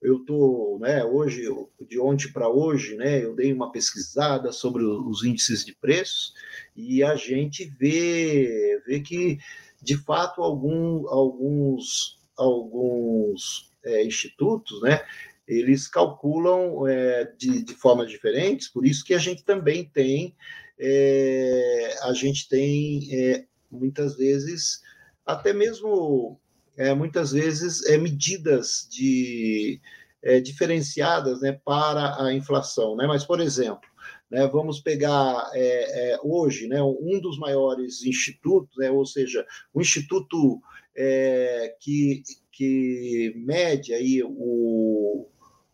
eu 0.03 0.17
estou, 0.19 0.79
né, 0.81 1.05
hoje, 1.05 1.43
de 1.89 2.01
ontem 2.01 2.33
para 2.33 2.49
hoje, 2.49 2.97
né, 2.97 3.23
eu 3.23 3.35
dei 3.35 3.53
uma 3.53 3.71
pesquisada 3.71 4.51
sobre 4.51 4.83
os 4.85 5.23
índices 5.23 5.65
de 5.65 5.75
preços 5.75 6.35
e 6.75 7.05
a 7.05 7.15
gente 7.15 7.65
vê, 7.79 8.83
vê 8.85 9.01
que, 9.01 9.39
de 9.83 9.97
fato, 9.97 10.43
algum, 10.43 11.09
alguns, 11.09 12.19
alguns 12.37 13.71
é, 13.85 14.05
institutos, 14.05 14.81
né, 14.83 15.05
eles 15.47 15.89
calculam 15.89 16.87
é, 16.87 17.33
de, 17.37 17.63
de 17.63 17.75
formas 17.75 18.09
diferentes, 18.09 18.69
por 18.69 18.87
isso 18.87 19.05
que 19.05 19.15
a 19.15 19.19
gente 19.19 19.45
também 19.45 19.85
tem, 19.85 20.35
é, 20.79 21.99
a 22.03 22.13
gente 22.13 22.49
tem 22.49 23.09
é, 23.13 23.45
muitas 23.71 24.17
vezes, 24.17 24.81
até 25.27 25.53
mesmo 25.53 26.41
é, 26.77 26.95
muitas 26.95 27.33
vezes 27.33 27.85
é, 27.87 27.99
medidas 27.99 28.89
de 28.91 29.81
é, 30.23 30.41
diferenciadas 30.41 31.41
né, 31.41 31.59
para 31.65 32.23
a 32.23 32.33
inflação. 32.33 32.97
Né? 32.97 33.07
Mas, 33.07 33.25
por 33.25 33.41
exemplo, 33.41 33.89
né, 34.33 34.47
vamos 34.47 34.81
pegar 34.81 35.51
é, 35.53 36.15
é, 36.15 36.19
hoje 36.25 36.67
né, 36.67 36.83
um 36.83 37.21
dos 37.21 37.39
maiores 37.39 38.03
institutos, 38.03 38.75
né, 38.79 38.91
ou 38.91 39.05
seja, 39.05 39.47
o 39.75 39.79
um 39.79 39.83
instituto 39.83 40.59
é, 40.97 41.77
que, 41.79 42.23
que 42.51 43.35
mede 43.37 43.93
aí 43.93 44.23
o, 44.25 45.29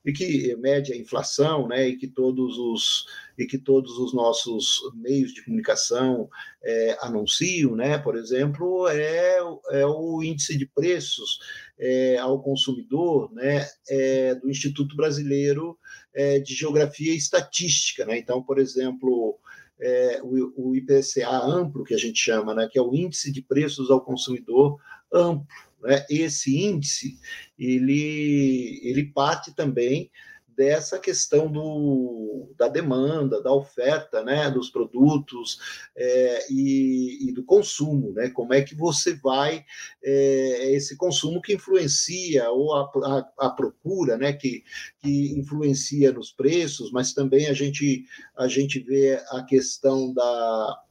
e 0.05 0.13
que 0.13 0.57
mede 0.57 0.93
a 0.93 0.97
inflação, 0.97 1.69
né, 1.69 1.87
e 1.87 1.97
que 1.97 2.09
todos 2.09 2.59
os 2.59 3.07
e 3.39 3.47
que 3.47 3.59
todos 3.59 3.97
os 3.99 4.13
nossos 4.13 4.81
meios 4.97 5.33
de 5.33 5.45
comunicação 5.45 6.29
é, 6.61 6.99
anunciam, 7.01 7.77
né, 7.77 7.97
por 7.97 8.17
exemplo, 8.17 8.89
é, 8.89 9.39
é 9.71 9.87
o 9.87 10.21
índice 10.21 10.59
de 10.59 10.67
preços 10.67 11.39
é, 11.79 12.19
ao 12.19 12.43
consumidor, 12.43 13.33
né, 13.33 13.65
é, 13.89 14.35
do 14.35 14.51
Instituto 14.51 14.97
Brasileiro 14.97 15.79
é, 16.19 16.41
de 16.41 16.53
Geografia 16.53 17.13
e 17.13 17.17
Estatística, 17.17 18.05
né. 18.05 18.19
Então, 18.19 18.43
por 18.43 18.59
exemplo, 18.59 19.39
é, 19.81 20.21
o, 20.21 20.71
o 20.71 20.77
IPCA 20.77 21.31
amplo 21.31 21.85
que 21.85 21.95
a 21.95 21.99
gente 21.99 22.21
chama, 22.21 22.53
né, 22.53 22.69
que 22.69 22.77
é 22.77 22.83
o 22.83 22.93
índice 22.93 23.31
de 23.31 23.41
preços 23.41 23.89
ao 23.89 24.05
consumidor 24.05 24.81
amplo 25.13 25.47
né, 25.81 26.05
esse 26.11 26.59
índice 26.59 27.19
ele, 27.57 28.81
ele 28.83 29.05
parte 29.05 29.55
também 29.55 30.11
dessa 30.59 30.99
questão 30.99 31.51
do, 31.51 32.53
da 32.59 32.67
demanda, 32.67 33.41
da 33.41 33.53
oferta 33.53 34.25
né, 34.25 34.51
dos 34.51 34.69
produtos 34.69 35.57
é, 35.97 36.53
e, 36.53 37.29
e, 37.29 37.33
do 37.33 37.45
consumo, 37.45 38.13
né? 38.13 38.29
Como 38.31 38.53
é 38.53 38.61
que 38.61 38.75
você 38.75 39.15
vai 39.15 39.65
é, 40.03 40.73
esse 40.73 40.97
consumo 40.97 41.41
que 41.41 41.55
influencia 41.55 42.51
ou 42.51 42.75
a, 42.75 42.91
a, 43.05 43.47
a, 43.47 43.51
procura, 43.51 44.19
né? 44.19 44.33
Que, 44.33 44.65
que 44.99 45.39
influencia 45.39 46.11
nos 46.11 46.33
preços, 46.33 46.91
mas 46.91 47.13
também 47.13 47.47
a 47.47 47.53
gente 47.53 48.05
a 48.37 48.49
gente 48.49 48.81
vê 48.81 49.23
a 49.31 49.45
questão 49.45 50.13
da 50.13 50.83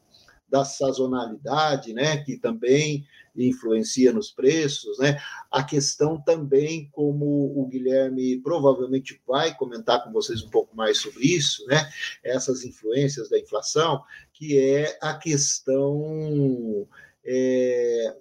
da 0.50 0.64
sazonalidade, 0.64 1.94
né, 1.94 2.24
que 2.24 2.38
também 2.38 3.06
influencia 3.38 4.12
nos 4.12 4.32
preços, 4.32 4.98
né? 5.00 5.20
A 5.52 5.64
questão 5.64 6.20
também, 6.20 6.90
como 6.92 7.26
o 7.60 7.68
Guilherme 7.68 8.40
provavelmente 8.42 9.22
vai 9.28 9.56
comentar 9.56 10.04
com 10.04 10.12
vocês 10.12 10.42
um 10.42 10.50
pouco 10.50 10.76
mais 10.76 11.00
sobre 11.00 11.26
isso, 11.26 11.66
né? 11.68 11.90
Essas 12.24 12.64
influências 12.64 13.30
da 13.30 13.40
inflação, 13.40 14.02
que 14.34 14.58
é 14.58 14.98
a 15.02 15.14
questão 15.14 16.88
é, 17.26 18.16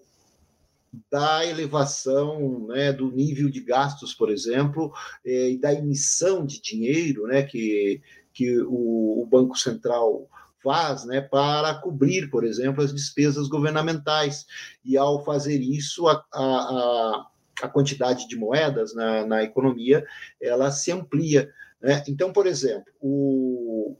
da 1.10 1.46
elevação 1.46 2.66
né, 2.68 2.92
do 2.92 3.10
nível 3.10 3.48
de 3.50 3.60
gastos, 3.60 4.14
por 4.14 4.30
exemplo, 4.30 4.92
é, 5.24 5.50
e 5.50 5.58
da 5.58 5.72
emissão 5.72 6.44
de 6.44 6.60
dinheiro, 6.60 7.26
né, 7.26 7.42
que, 7.42 8.00
que 8.32 8.58
o, 8.60 9.22
o 9.22 9.26
Banco 9.26 9.56
Central 9.56 10.28
faz 10.66 11.04
né, 11.04 11.20
para 11.20 11.74
cobrir, 11.74 12.28
por 12.28 12.44
exemplo, 12.44 12.82
as 12.82 12.92
despesas 12.92 13.46
governamentais. 13.46 14.44
E 14.84 14.96
ao 14.96 15.24
fazer 15.24 15.60
isso, 15.60 16.08
a, 16.08 16.24
a, 16.34 17.26
a 17.62 17.68
quantidade 17.68 18.26
de 18.26 18.34
moedas 18.34 18.92
na, 18.92 19.24
na 19.24 19.44
economia 19.44 20.04
ela 20.42 20.72
se 20.72 20.90
amplia. 20.90 21.48
Né? 21.80 22.02
Então, 22.08 22.32
por 22.32 22.48
exemplo, 22.48 22.92
o, 23.00 23.96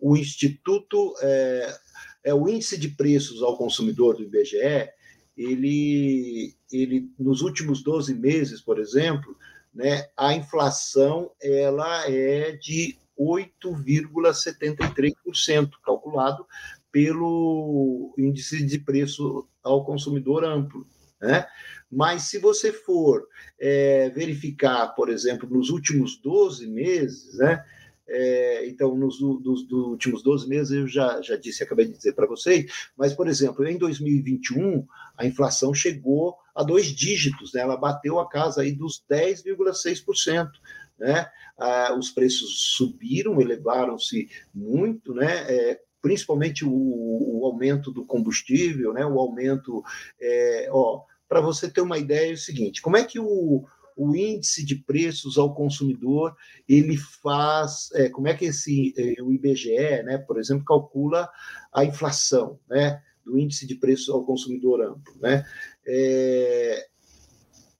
o 0.00 0.16
Instituto, 0.16 1.14
é, 1.20 1.74
é 2.22 2.34
o 2.34 2.48
índice 2.48 2.78
de 2.78 2.90
preços 2.90 3.42
ao 3.42 3.58
consumidor 3.58 4.16
do 4.16 4.22
IBGE, 4.22 4.90
ele, 5.36 6.54
ele 6.70 7.10
nos 7.18 7.40
últimos 7.40 7.82
12 7.82 8.14
meses, 8.14 8.60
por 8.60 8.78
exemplo, 8.78 9.36
né, 9.74 10.06
a 10.16 10.32
inflação 10.32 11.32
ela 11.42 12.08
é 12.08 12.52
de 12.52 12.96
8,73%, 13.18 15.70
calculado 15.84 16.46
pelo 16.90 18.14
índice 18.18 18.64
de 18.64 18.78
preço 18.78 19.46
ao 19.62 19.84
consumidor 19.84 20.42
amplo. 20.44 20.86
Né? 21.20 21.46
Mas 21.90 22.22
se 22.22 22.38
você 22.38 22.72
for 22.72 23.28
é, 23.58 24.08
verificar, 24.10 24.94
por 24.94 25.08
exemplo, 25.08 25.48
nos 25.48 25.70
últimos 25.70 26.20
12 26.20 26.66
meses, 26.66 27.38
né? 27.38 27.64
É, 28.06 28.68
então, 28.68 28.94
nos 28.94 29.18
dos, 29.18 29.66
dos, 29.66 29.86
últimos 29.86 30.22
12 30.22 30.46
meses, 30.46 30.72
eu 30.72 30.86
já, 30.86 31.22
já 31.22 31.36
disse, 31.36 31.62
acabei 31.62 31.86
de 31.86 31.94
dizer 31.94 32.12
para 32.12 32.26
vocês, 32.26 32.70
mas, 32.94 33.14
por 33.14 33.26
exemplo, 33.26 33.66
em 33.66 33.78
2021, 33.78 34.86
a 35.16 35.24
inflação 35.24 35.72
chegou 35.72 36.36
a 36.54 36.62
dois 36.62 36.88
dígitos, 36.88 37.54
né? 37.54 37.62
ela 37.62 37.78
bateu 37.78 38.20
a 38.20 38.28
casa 38.28 38.60
aí 38.60 38.72
dos 38.72 39.02
10,6% 39.10 40.50
né? 40.98 41.26
Ah, 41.58 41.94
os 41.98 42.10
preços 42.10 42.74
subiram, 42.76 43.40
elevaram-se 43.40 44.28
muito, 44.52 45.14
né? 45.14 45.44
É, 45.48 45.80
principalmente 46.02 46.64
o, 46.64 46.70
o, 46.70 47.46
aumento 47.46 47.90
do 47.90 48.04
combustível, 48.04 48.92
né? 48.92 49.06
O 49.06 49.18
aumento, 49.18 49.82
é, 50.20 50.68
ó, 50.70 51.02
para 51.28 51.40
você 51.40 51.70
ter 51.70 51.80
uma 51.80 51.98
ideia 51.98 52.30
é 52.30 52.34
o 52.34 52.38
seguinte: 52.38 52.82
como 52.82 52.96
é 52.96 53.04
que 53.04 53.18
o, 53.18 53.64
o 53.96 54.16
índice 54.16 54.64
de 54.64 54.74
preços 54.76 55.38
ao 55.38 55.54
consumidor 55.54 56.36
ele 56.68 56.96
faz, 56.96 57.90
é, 57.94 58.08
como 58.08 58.28
é 58.28 58.34
que 58.34 58.46
esse 58.46 58.92
é, 58.96 59.22
o 59.22 59.32
IBGE, 59.32 60.02
né, 60.02 60.18
por 60.18 60.38
exemplo, 60.38 60.64
calcula 60.64 61.28
a 61.72 61.84
inflação, 61.84 62.58
né, 62.68 63.00
do 63.24 63.38
índice 63.38 63.66
de 63.66 63.76
preços 63.76 64.10
ao 64.10 64.24
consumidor 64.24 64.82
amplo, 64.82 65.14
né? 65.20 65.46
É, 65.86 66.86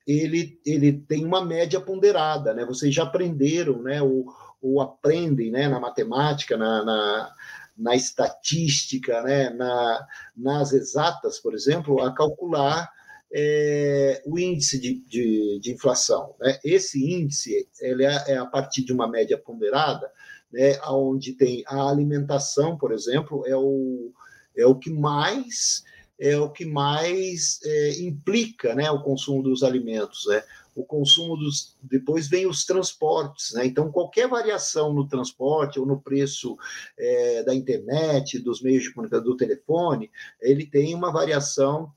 ele, 0.07 0.61
ele 0.65 0.93
tem 0.93 1.25
uma 1.25 1.45
média 1.45 1.81
ponderada, 1.81 2.53
né? 2.53 2.65
Vocês 2.65 2.95
já 2.95 3.05
aprenderam, 3.05 3.83
né? 3.83 4.03
Ou, 4.03 4.27
ou 4.61 4.81
aprendem, 4.81 5.51
né? 5.51 5.69
Na 5.69 5.81
matemática, 5.81 6.57
na, 6.57 6.85
na, 6.85 7.35
na 7.77 7.95
estatística, 7.97 9.23
né? 9.23 9.51
Na, 9.51 10.07
nas 10.37 10.73
exatas, 10.73 11.39
por 11.39 11.55
exemplo, 11.55 12.03
a 12.03 12.13
calcular 12.15 12.91
é, 13.33 14.23
o 14.27 14.39
índice 14.39 14.79
de, 14.79 15.01
de, 15.09 15.59
de, 15.61 15.73
inflação. 15.73 16.37
Né? 16.39 16.59
Esse 16.63 17.03
índice 17.05 17.69
ele 17.81 18.05
é, 18.05 18.25
é, 18.29 18.37
a 18.37 18.47
partir 18.47 18.85
de 18.85 18.93
uma 18.93 19.09
média 19.09 19.37
ponderada, 19.37 20.11
né? 20.53 20.79
Onde 20.87 21.33
tem 21.33 21.65
a 21.67 21.89
alimentação, 21.89 22.77
por 22.77 22.93
exemplo, 22.93 23.43
é 23.47 23.57
o, 23.57 24.13
é 24.55 24.67
o 24.67 24.79
que 24.79 24.91
mais 24.91 25.83
é 26.25 26.39
o 26.39 26.49
que 26.49 26.65
mais 26.65 27.61
é, 27.63 28.01
implica 28.01 28.75
né, 28.75 28.91
o 28.91 29.03
consumo 29.03 29.43
dos 29.43 29.63
alimentos. 29.63 30.25
Né? 30.27 30.43
O 30.75 30.83
consumo 30.83 31.37
dos. 31.37 31.77
Depois 31.83 32.29
vem 32.29 32.47
os 32.47 32.65
transportes. 32.65 33.53
Né? 33.53 33.67
Então, 33.67 33.93
qualquer 33.93 34.27
variação 34.27 34.95
no 34.95 35.07
transporte 35.07 35.79
ou 35.79 35.85
no 35.85 36.01
preço 36.01 36.57
é, 36.99 37.43
da 37.43 37.55
internet, 37.55 38.39
dos 38.39 38.63
meios 38.63 38.85
de 38.85 38.95
comunicação, 38.95 39.23
do 39.25 39.37
telefone, 39.37 40.11
ele 40.41 40.65
tem 40.65 40.95
uma 40.95 41.13
variação 41.13 41.93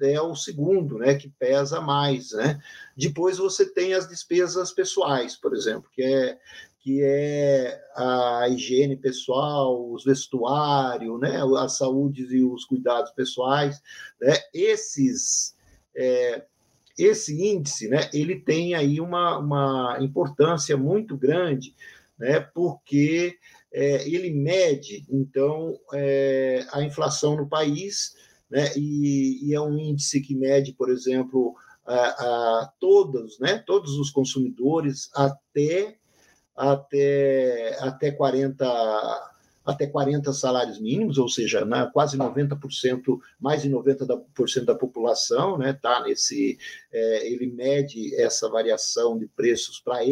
é 0.00 0.20
o 0.20 0.34
segundo, 0.36 0.96
né, 0.96 1.16
que 1.16 1.28
pesa 1.28 1.80
mais, 1.80 2.30
né? 2.30 2.60
Depois 2.96 3.38
você 3.38 3.66
tem 3.68 3.94
as 3.94 4.08
despesas 4.08 4.70
pessoais, 4.70 5.34
por 5.34 5.52
exemplo, 5.56 5.90
que 5.92 6.02
é 6.02 6.38
que 6.88 7.02
é 7.02 7.78
a 7.94 8.48
higiene 8.48 8.96
pessoal, 8.96 9.92
os 9.92 10.04
vestuários, 10.04 11.20
né, 11.20 11.38
a 11.58 11.68
saúde 11.68 12.22
e 12.34 12.42
os 12.42 12.64
cuidados 12.64 13.10
pessoais, 13.10 13.78
né, 14.18 14.32
esses 14.54 15.54
é, 15.94 16.46
esse 16.98 17.44
índice, 17.46 17.88
né, 17.88 18.08
ele 18.10 18.40
tem 18.40 18.74
aí 18.74 19.02
uma, 19.02 19.38
uma 19.38 19.98
importância 20.00 20.78
muito 20.78 21.14
grande, 21.14 21.74
né, 22.18 22.40
porque 22.40 23.36
é, 23.70 24.08
ele 24.08 24.30
mede 24.30 25.04
então 25.10 25.78
é, 25.92 26.66
a 26.72 26.82
inflação 26.82 27.36
no 27.36 27.46
país, 27.46 28.14
né, 28.50 28.72
e, 28.74 29.46
e, 29.46 29.54
é 29.54 29.60
um 29.60 29.78
índice 29.78 30.22
que 30.22 30.34
mede, 30.34 30.72
por 30.72 30.88
exemplo, 30.88 31.54
a, 31.84 32.62
a 32.62 32.72
todos, 32.80 33.38
né, 33.38 33.62
todos 33.66 33.98
os 33.98 34.10
consumidores 34.10 35.10
até 35.14 35.97
até, 36.58 37.76
até 37.80 38.10
40 38.10 39.28
até 39.64 39.86
40 39.86 40.32
salários 40.32 40.80
mínimos, 40.80 41.18
ou 41.18 41.28
seja, 41.28 41.62
né, 41.62 41.90
quase 41.92 42.16
90%, 42.16 43.18
mais 43.38 43.60
de 43.60 43.68
90% 43.68 44.64
da 44.64 44.74
população 44.74 45.58
né, 45.58 45.74
tá 45.74 46.02
nesse, 46.04 46.58
é, 46.90 47.30
ele 47.30 47.48
mede 47.48 48.14
essa 48.18 48.48
variação 48.48 49.18
de 49.18 49.26
preços 49.26 49.78
para 49.78 50.02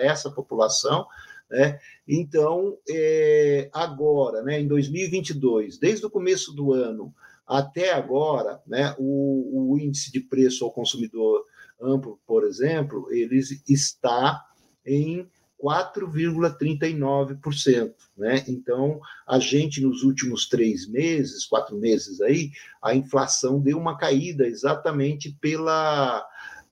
essa 0.00 0.32
população. 0.32 1.06
Né? 1.48 1.78
Então, 2.08 2.76
é, 2.90 3.70
agora, 3.72 4.42
né, 4.42 4.60
em 4.60 4.66
2022, 4.66 5.78
desde 5.78 6.04
o 6.04 6.10
começo 6.10 6.52
do 6.52 6.72
ano 6.72 7.14
até 7.46 7.92
agora, 7.92 8.60
né, 8.66 8.96
o, 8.98 9.74
o 9.74 9.78
índice 9.78 10.10
de 10.10 10.18
preço 10.18 10.64
ao 10.64 10.72
consumidor 10.72 11.44
amplo, 11.80 12.18
por 12.26 12.44
exemplo, 12.44 13.06
ele 13.12 13.40
está 13.68 14.44
em 14.84 15.30
4,39%. 15.62 17.94
Né? 18.16 18.42
Então, 18.48 18.98
a 19.26 19.38
gente, 19.38 19.80
nos 19.80 20.02
últimos 20.02 20.48
três 20.48 20.88
meses, 20.88 21.46
quatro 21.46 21.78
meses 21.78 22.20
aí, 22.20 22.50
a 22.82 22.92
inflação 22.94 23.60
deu 23.60 23.78
uma 23.78 23.96
caída 23.96 24.44
exatamente 24.46 25.36
pela, 25.40 26.26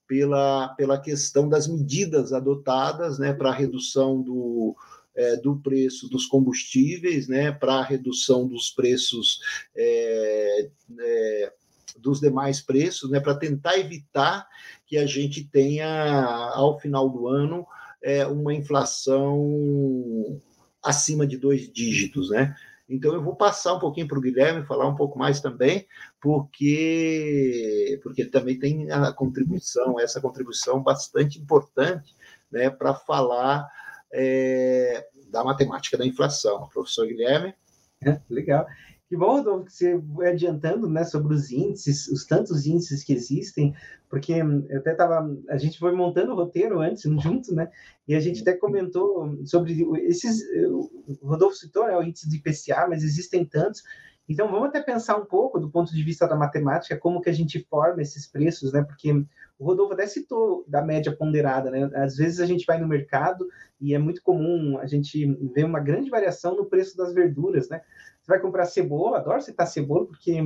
pela, 0.09 0.71
pela 0.71 1.01
questão 1.01 1.49
das 1.49 1.69
medidas 1.69 2.33
adotadas 2.33 3.21
né, 3.21 3.33
para 3.33 3.51
a 3.51 3.55
redução 3.55 4.21
do, 4.21 4.75
é, 5.15 5.37
do 5.37 5.55
preço 5.57 6.09
dos 6.09 6.27
combustíveis, 6.27 7.29
né, 7.29 7.53
para 7.53 7.75
a 7.75 7.85
redução 7.85 8.49
dos 8.49 8.71
preços 8.71 9.39
é, 9.77 10.69
é, 10.99 11.53
dos 11.99 12.21
demais 12.21 12.61
preços, 12.61 13.09
né, 13.09 13.21
para 13.21 13.37
tentar 13.37 13.79
evitar 13.79 14.49
que 14.87 14.97
a 14.97 15.07
gente 15.07 15.45
tenha, 15.45 15.87
ao 16.55 16.81
final 16.81 17.09
do 17.09 17.29
ano, 17.29 17.65
é, 18.03 18.27
uma 18.27 18.55
inflação 18.55 20.41
acima 20.83 21.27
de 21.27 21.37
dois 21.37 21.71
dígitos, 21.71 22.31
né? 22.31 22.55
Então 22.89 23.15
eu 23.15 23.23
vou 23.23 23.37
passar 23.37 23.75
um 23.75 23.79
pouquinho 23.79 24.09
para 24.09 24.19
o 24.19 24.21
Guilherme 24.21 24.67
falar 24.67 24.89
um 24.89 24.97
pouco 24.97 25.17
mais 25.17 25.41
também, 25.41 25.87
porque 26.21 28.01
porque 28.03 28.25
também 28.25 28.59
tem 28.59 28.91
a 28.91 29.13
contribuição, 29.13 30.01
essa 30.01 30.21
contribuição 30.21 30.83
bastante 30.83 31.39
importante, 31.39 32.17
né, 32.51 32.69
para 32.69 32.93
falar 32.95 33.69
é, 34.13 35.07
da 35.31 35.45
matemática 35.45 35.97
da 35.97 36.05
inflação. 36.05 36.69
Professor 36.73 37.07
Guilherme. 37.07 37.55
Legal. 38.29 38.67
Que 39.11 39.17
bom, 39.17 39.39
Rodolfo, 39.39 39.65
que 39.65 39.73
você 39.73 39.99
vai 39.99 40.29
adiantando 40.29 40.89
né, 40.89 41.03
sobre 41.03 41.35
os 41.35 41.51
índices, 41.51 42.07
os 42.07 42.25
tantos 42.25 42.65
índices 42.65 43.03
que 43.03 43.13
existem, 43.13 43.75
porque 44.09 44.35
eu 44.35 44.79
até 44.79 44.93
estava. 44.93 45.29
A 45.49 45.59
gente 45.59 45.81
foi 45.81 45.91
montando 45.91 46.31
o 46.31 46.37
roteiro 46.37 46.79
antes, 46.79 47.03
junto, 47.21 47.53
né? 47.53 47.69
E 48.07 48.15
a 48.15 48.21
gente 48.21 48.43
até 48.43 48.53
comentou 48.53 49.37
sobre 49.45 49.85
esses. 50.05 50.41
O 51.21 51.27
Rodolfo 51.27 51.57
citou 51.57 51.89
né, 51.89 51.97
o 51.97 52.05
índice 52.05 52.29
do 52.29 52.37
IPCA, 52.37 52.87
mas 52.89 53.03
existem 53.03 53.45
tantos. 53.45 53.83
Então, 54.29 54.49
vamos 54.49 54.69
até 54.69 54.81
pensar 54.81 55.17
um 55.17 55.25
pouco 55.25 55.59
do 55.59 55.69
ponto 55.69 55.93
de 55.93 56.05
vista 56.05 56.29
da 56.29 56.37
matemática, 56.37 56.97
como 56.97 57.21
que 57.21 57.29
a 57.29 57.33
gente 57.33 57.59
forma 57.69 58.01
esses 58.01 58.29
preços, 58.29 58.73
né? 58.73 58.81
Porque 58.81 59.11
o 59.59 59.65
Rodolfo 59.65 59.93
até 59.93 60.07
citou 60.07 60.65
da 60.69 60.83
média 60.83 61.11
ponderada, 61.11 61.69
né? 61.69 61.91
Às 61.95 62.17
vezes 62.17 62.39
a 62.39 62.47
gente 62.47 62.65
vai 62.65 62.79
no 62.79 62.87
mercado 62.87 63.45
e 63.81 63.93
é 63.93 63.99
muito 63.99 64.23
comum 64.23 64.79
a 64.79 64.87
gente 64.87 65.27
ver 65.53 65.65
uma 65.65 65.81
grande 65.81 66.09
variação 66.09 66.55
no 66.55 66.67
preço 66.67 66.97
das 66.97 67.13
verduras, 67.13 67.69
né? 67.69 67.81
Você 68.31 68.37
vai 68.37 68.41
comprar 68.41 68.65
cebola, 68.67 69.19
adoro 69.19 69.43
citar 69.43 69.67
cebola, 69.67 70.07
porque 70.07 70.39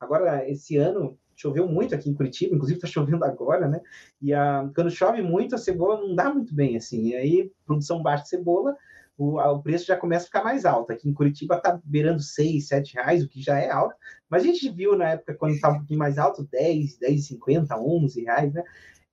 agora, 0.00 0.48
esse 0.50 0.76
ano, 0.76 1.16
choveu 1.36 1.68
muito 1.68 1.94
aqui 1.94 2.10
em 2.10 2.14
Curitiba, 2.14 2.56
inclusive 2.56 2.78
está 2.78 2.88
chovendo 2.90 3.24
agora, 3.24 3.68
né? 3.68 3.80
E 4.20 4.34
a, 4.34 4.68
quando 4.74 4.90
chove 4.90 5.22
muito, 5.22 5.54
a 5.54 5.58
cebola 5.58 6.00
não 6.00 6.16
dá 6.16 6.34
muito 6.34 6.52
bem, 6.52 6.76
assim. 6.76 7.10
E 7.10 7.16
aí, 7.16 7.52
produção 7.64 8.02
baixa 8.02 8.24
de 8.24 8.30
cebola, 8.30 8.76
o, 9.16 9.38
o 9.38 9.62
preço 9.62 9.86
já 9.86 9.96
começa 9.96 10.24
a 10.24 10.26
ficar 10.26 10.42
mais 10.42 10.64
alto. 10.64 10.92
Aqui 10.92 11.08
em 11.08 11.14
Curitiba 11.14 11.56
está 11.56 11.80
beirando 11.84 12.20
6, 12.20 12.66
7 12.66 12.94
reais, 12.94 13.22
o 13.22 13.28
que 13.28 13.40
já 13.40 13.56
é 13.56 13.70
alto. 13.70 13.94
Mas 14.28 14.42
a 14.42 14.46
gente 14.46 14.68
viu 14.70 14.96
na 14.96 15.10
época, 15.10 15.34
quando 15.34 15.54
estava 15.54 15.76
um 15.76 15.78
pouquinho 15.78 16.00
mais 16.00 16.18
alto, 16.18 16.42
10, 16.50 16.98
10,50, 16.98 17.78
11 17.78 18.24
reais, 18.24 18.52
né? 18.52 18.64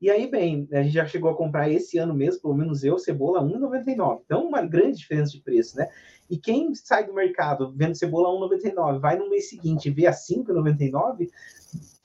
E 0.05 0.09
aí, 0.11 0.27
bem, 0.27 0.67
a 0.71 0.83
gente 0.83 0.93
já 0.93 1.03
chegou 1.07 1.31
a 1.31 1.35
comprar 1.35 1.67
esse 1.67 1.97
ano 1.97 2.13
mesmo, 2.13 2.39
pelo 2.39 2.53
menos 2.53 2.83
eu, 2.83 2.99
cebola 2.99 3.41
1,99. 3.41 4.21
Então, 4.23 4.47
uma 4.47 4.61
grande 4.61 4.99
diferença 4.99 5.31
de 5.31 5.41
preço, 5.41 5.75
né? 5.75 5.89
E 6.29 6.37
quem 6.37 6.75
sai 6.75 7.07
do 7.07 7.11
mercado 7.11 7.73
vendo 7.75 7.95
cebola 7.95 8.29
1,99, 8.47 8.99
vai 8.99 9.17
no 9.17 9.27
mês 9.31 9.49
seguinte 9.49 9.87
e 9.87 9.91
vê 9.91 10.05
a 10.05 10.11
5,99, 10.11 11.27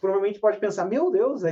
provavelmente 0.01 0.41
pode 0.41 0.59
pensar: 0.59 0.87
meu 0.87 1.11
Deus, 1.11 1.45
a, 1.45 1.51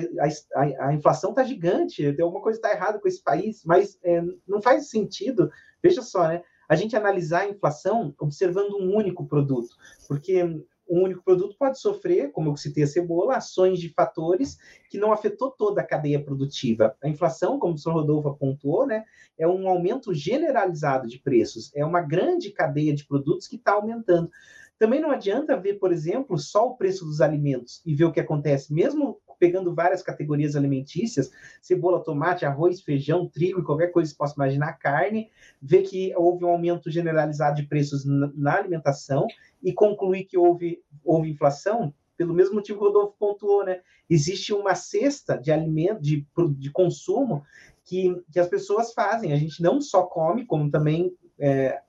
a, 0.55 0.89
a 0.89 0.95
inflação 0.95 1.31
está 1.31 1.45
gigante, 1.45 2.19
alguma 2.19 2.41
coisa 2.41 2.59
está 2.59 2.73
errada 2.73 2.99
com 2.99 3.07
esse 3.07 3.23
país, 3.23 3.63
mas 3.67 3.99
é, 4.03 4.23
não 4.47 4.63
faz 4.63 4.89
sentido 4.89 5.51
Veja 5.83 6.03
só, 6.03 6.29
né? 6.29 6.43
A 6.69 6.75
gente 6.75 6.97
analisar 6.97 7.43
a 7.43 7.49
inflação 7.49 8.15
observando 8.19 8.75
um 8.75 8.95
único 8.95 9.27
produto, 9.27 9.75
porque 10.07 10.65
um 10.89 11.03
único 11.03 11.23
produto 11.23 11.57
pode 11.59 11.79
sofrer, 11.79 12.33
como 12.33 12.51
eu 12.51 12.57
citei 12.57 12.85
a 12.85 12.87
cebola, 12.87 13.37
ações 13.37 13.79
de 13.79 13.91
fatores 13.91 14.59
que 14.89 14.99
não 14.99 15.13
afetou 15.13 15.51
toda 15.51 15.81
a 15.81 15.87
cadeia 15.87 16.23
produtiva. 16.23 16.97
A 17.03 17.09
inflação, 17.09 17.59
como 17.59 17.75
o 17.75 17.79
senhor 17.79 17.95
Rodolfo 17.97 18.29
apontou, 18.29 18.87
né, 18.87 19.05
é 19.39 19.47
um 19.47 19.69
aumento 19.69 20.15
generalizado 20.15 21.07
de 21.07 21.19
preços, 21.19 21.71
é 21.75 21.85
uma 21.85 22.01
grande 22.01 22.51
cadeia 22.51 22.95
de 22.95 23.07
produtos 23.07 23.47
que 23.47 23.57
está 23.57 23.73
aumentando. 23.73 24.31
Também 24.79 25.01
não 25.01 25.11
adianta 25.11 25.57
ver, 25.57 25.75
por 25.75 25.93
exemplo, 25.93 26.39
só 26.39 26.69
o 26.69 26.77
preço 26.77 27.05
dos 27.05 27.21
alimentos 27.21 27.83
e 27.85 27.95
ver 27.95 28.05
o 28.05 28.13
que 28.13 28.21
acontece, 28.21 28.73
mesmo 28.73 29.21
pegando 29.39 29.75
várias 29.75 30.03
categorias 30.03 30.57
alimentícias, 30.57 31.31
cebola, 31.61 32.03
tomate, 32.03 32.45
arroz, 32.45 32.81
feijão, 32.81 33.29
trigo 33.29 33.63
qualquer 33.63 33.89
coisa 33.89 34.11
que 34.11 34.19
possa 34.19 34.35
imaginar, 34.35 34.73
carne, 34.75 35.31
ver 35.61 35.83
que 35.83 36.15
houve 36.17 36.45
um 36.45 36.49
aumento 36.49 36.91
generalizado 36.91 37.57
de 37.57 37.69
preços 37.69 38.05
na 38.05 38.57
alimentação 38.57 39.27
e 39.63 39.73
concluir 39.73 40.25
que 40.25 40.37
houve, 40.37 40.83
houve 41.05 41.31
inflação, 41.31 41.95
pelo 42.17 42.35
mesmo 42.35 42.57
motivo 42.57 42.79
que 42.79 42.85
o 42.85 42.89
Rodolfo 42.89 43.17
pontuou, 43.19 43.65
né? 43.65 43.81
Existe 44.11 44.53
uma 44.53 44.75
cesta 44.75 45.37
de 45.37 45.53
alimento, 45.53 46.03
de, 46.03 46.27
de 46.57 46.71
consumo 46.71 47.45
que, 47.85 48.21
que 48.33 48.41
as 48.41 48.49
pessoas 48.49 48.93
fazem. 48.93 49.33
A 49.33 49.37
gente 49.37 49.63
não 49.63 49.81
só 49.81 50.03
come, 50.03 50.45
como 50.45 50.71
também 50.71 51.15
é, 51.39 51.81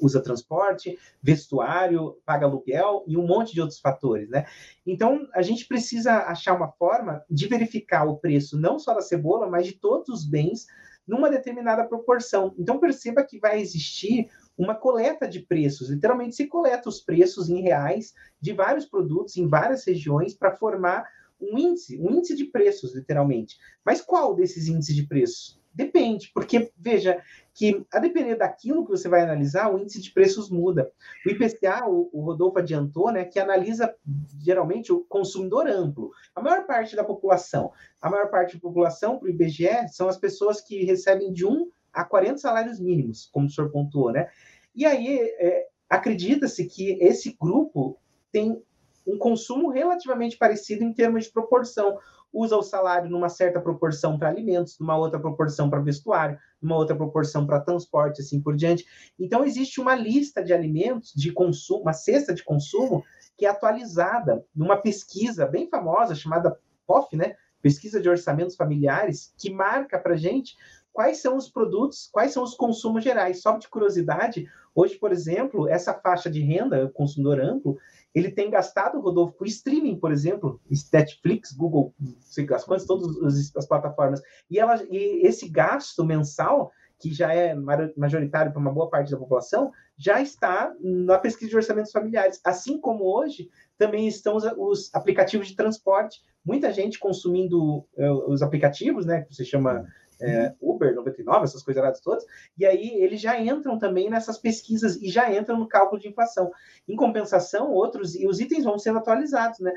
usa 0.00 0.22
transporte, 0.22 0.98
vestuário, 1.22 2.16
paga 2.24 2.46
aluguel 2.46 3.04
e 3.06 3.16
um 3.16 3.26
monte 3.26 3.52
de 3.52 3.60
outros 3.60 3.80
fatores, 3.80 4.28
né? 4.28 4.46
Então, 4.86 5.26
a 5.34 5.42
gente 5.42 5.66
precisa 5.66 6.18
achar 6.24 6.54
uma 6.54 6.68
forma 6.68 7.24
de 7.30 7.46
verificar 7.48 8.04
o 8.04 8.16
preço 8.16 8.58
não 8.58 8.78
só 8.78 8.94
da 8.94 9.00
cebola, 9.00 9.48
mas 9.48 9.66
de 9.66 9.72
todos 9.72 10.08
os 10.08 10.24
bens 10.24 10.66
numa 11.06 11.30
determinada 11.30 11.84
proporção. 11.84 12.54
Então, 12.58 12.80
perceba 12.80 13.22
que 13.22 13.38
vai 13.38 13.60
existir 13.60 14.28
uma 14.58 14.74
coleta 14.74 15.28
de 15.28 15.40
preços. 15.40 15.90
Literalmente, 15.90 16.34
se 16.34 16.46
coleta 16.46 16.88
os 16.88 17.00
preços 17.00 17.48
em 17.48 17.60
reais 17.60 18.14
de 18.40 18.52
vários 18.52 18.86
produtos 18.86 19.36
em 19.36 19.46
várias 19.46 19.84
regiões 19.84 20.34
para 20.34 20.56
formar 20.56 21.06
um 21.40 21.58
índice, 21.58 21.98
um 21.98 22.10
índice 22.10 22.34
de 22.34 22.46
preços, 22.46 22.94
literalmente. 22.94 23.56
Mas 23.84 24.00
qual 24.00 24.34
desses 24.34 24.68
índices 24.68 24.96
de 24.96 25.06
preços? 25.06 25.60
Depende, 25.72 26.30
porque, 26.32 26.72
veja, 26.76 27.22
que 27.56 27.86
a 27.90 27.98
depender 27.98 28.36
daquilo 28.36 28.84
que 28.84 28.90
você 28.90 29.08
vai 29.08 29.22
analisar, 29.22 29.72
o 29.72 29.78
índice 29.78 30.02
de 30.02 30.12
preços 30.12 30.50
muda. 30.50 30.92
O 31.24 31.30
IPCA, 31.30 31.88
o, 31.88 32.10
o 32.12 32.20
Rodolfo 32.20 32.58
adiantou, 32.58 33.10
né, 33.10 33.24
que 33.24 33.40
analisa 33.40 33.94
geralmente 34.38 34.92
o 34.92 35.00
consumidor 35.04 35.66
amplo, 35.66 36.10
a 36.34 36.42
maior 36.42 36.66
parte 36.66 36.94
da 36.94 37.02
população. 37.02 37.72
A 37.98 38.10
maior 38.10 38.28
parte 38.28 38.56
da 38.56 38.60
população, 38.60 39.18
para 39.18 39.26
o 39.26 39.30
IBGE, 39.30 39.88
são 39.90 40.06
as 40.06 40.18
pessoas 40.18 40.60
que 40.60 40.84
recebem 40.84 41.32
de 41.32 41.46
1 41.46 41.70
a 41.94 42.04
40 42.04 42.36
salários 42.36 42.78
mínimos, 42.78 43.30
como 43.32 43.46
o 43.46 43.50
senhor 43.50 43.70
pontuou, 43.70 44.12
né? 44.12 44.28
E 44.74 44.84
aí, 44.84 45.18
é, 45.18 45.66
acredita-se 45.88 46.66
que 46.66 47.02
esse 47.02 47.34
grupo 47.40 47.98
tem 48.30 48.62
um 49.06 49.16
consumo 49.16 49.70
relativamente 49.70 50.36
parecido 50.36 50.84
em 50.84 50.92
termos 50.92 51.24
de 51.24 51.32
proporção 51.32 51.96
usa 52.36 52.56
o 52.56 52.62
salário 52.62 53.08
numa 53.08 53.28
certa 53.28 53.60
proporção 53.60 54.18
para 54.18 54.28
alimentos, 54.28 54.78
numa 54.78 54.96
outra 54.96 55.18
proporção 55.18 55.70
para 55.70 55.80
vestuário, 55.80 56.38
numa 56.66 56.76
outra 56.76 56.96
proporção 56.96 57.46
para 57.46 57.60
transporte, 57.60 58.20
assim 58.20 58.40
por 58.40 58.56
diante. 58.56 58.84
Então, 59.18 59.44
existe 59.44 59.80
uma 59.80 59.94
lista 59.94 60.42
de 60.42 60.52
alimentos 60.52 61.12
de 61.14 61.32
consumo, 61.32 61.82
uma 61.82 61.92
cesta 61.92 62.34
de 62.34 62.42
consumo, 62.42 63.04
que 63.38 63.46
é 63.46 63.48
atualizada 63.48 64.44
numa 64.54 64.76
pesquisa 64.76 65.46
bem 65.46 65.68
famosa 65.68 66.14
chamada 66.14 66.58
POF, 66.86 67.16
né? 67.16 67.36
Pesquisa 67.62 68.00
de 68.00 68.08
Orçamentos 68.08 68.56
Familiares, 68.56 69.32
que 69.38 69.50
marca 69.50 69.98
para 69.98 70.16
gente 70.16 70.56
quais 70.92 71.18
são 71.18 71.36
os 71.36 71.48
produtos, 71.48 72.08
quais 72.10 72.32
são 72.32 72.42
os 72.42 72.54
consumos 72.54 73.04
gerais. 73.04 73.42
Só 73.42 73.56
de 73.58 73.68
curiosidade, 73.68 74.48
hoje, 74.74 74.96
por 74.96 75.12
exemplo, 75.12 75.68
essa 75.68 75.94
faixa 75.94 76.30
de 76.30 76.40
renda, 76.40 76.90
consumidor 76.94 77.40
amplo, 77.40 77.76
ele 78.16 78.30
tem 78.30 78.48
gastado, 78.48 78.98
Rodolfo, 78.98 79.36
com 79.36 79.44
streaming, 79.44 80.00
por 80.00 80.10
exemplo, 80.10 80.58
Netflix, 80.90 81.52
Google, 81.52 81.94
sei 82.18 82.46
as 82.50 82.64
quantas, 82.64 82.86
todas 82.86 83.54
as 83.54 83.66
plataformas. 83.66 84.22
E, 84.50 84.58
ela, 84.58 84.82
e 84.88 85.26
esse 85.26 85.46
gasto 85.50 86.02
mensal, 86.02 86.72
que 86.98 87.12
já 87.12 87.34
é 87.34 87.54
majoritário 87.94 88.52
para 88.52 88.58
uma 88.58 88.72
boa 88.72 88.88
parte 88.88 89.10
da 89.10 89.18
população, 89.18 89.70
já 89.98 90.18
está 90.18 90.74
na 90.80 91.18
pesquisa 91.18 91.50
de 91.50 91.56
orçamentos 91.56 91.92
familiares. 91.92 92.40
Assim 92.42 92.80
como 92.80 93.04
hoje, 93.04 93.50
também 93.76 94.08
estão 94.08 94.34
os, 94.34 94.44
os 94.56 94.94
aplicativos 94.94 95.48
de 95.48 95.54
transporte. 95.54 96.22
Muita 96.42 96.72
gente 96.72 96.98
consumindo 96.98 97.80
uh, 97.98 98.32
os 98.32 98.40
aplicativos, 98.40 99.04
né, 99.04 99.24
que 99.24 99.34
você 99.34 99.44
chama 99.44 99.84
é, 100.20 100.54
Uber 100.60 100.94
99, 100.94 101.44
essas 101.44 101.62
coisas 101.62 102.00
todas, 102.00 102.24
e 102.58 102.64
aí 102.64 103.02
eles 103.02 103.20
já 103.20 103.38
entram 103.40 103.78
também 103.78 104.08
nessas 104.08 104.38
pesquisas 104.38 104.96
e 104.96 105.08
já 105.08 105.32
entram 105.32 105.58
no 105.58 105.68
cálculo 105.68 106.00
de 106.00 106.08
inflação. 106.08 106.50
Em 106.88 106.96
compensação, 106.96 107.70
outros, 107.72 108.14
e 108.14 108.26
os 108.26 108.40
itens 108.40 108.64
vão 108.64 108.78
sendo 108.78 108.98
atualizados, 108.98 109.60
né? 109.60 109.72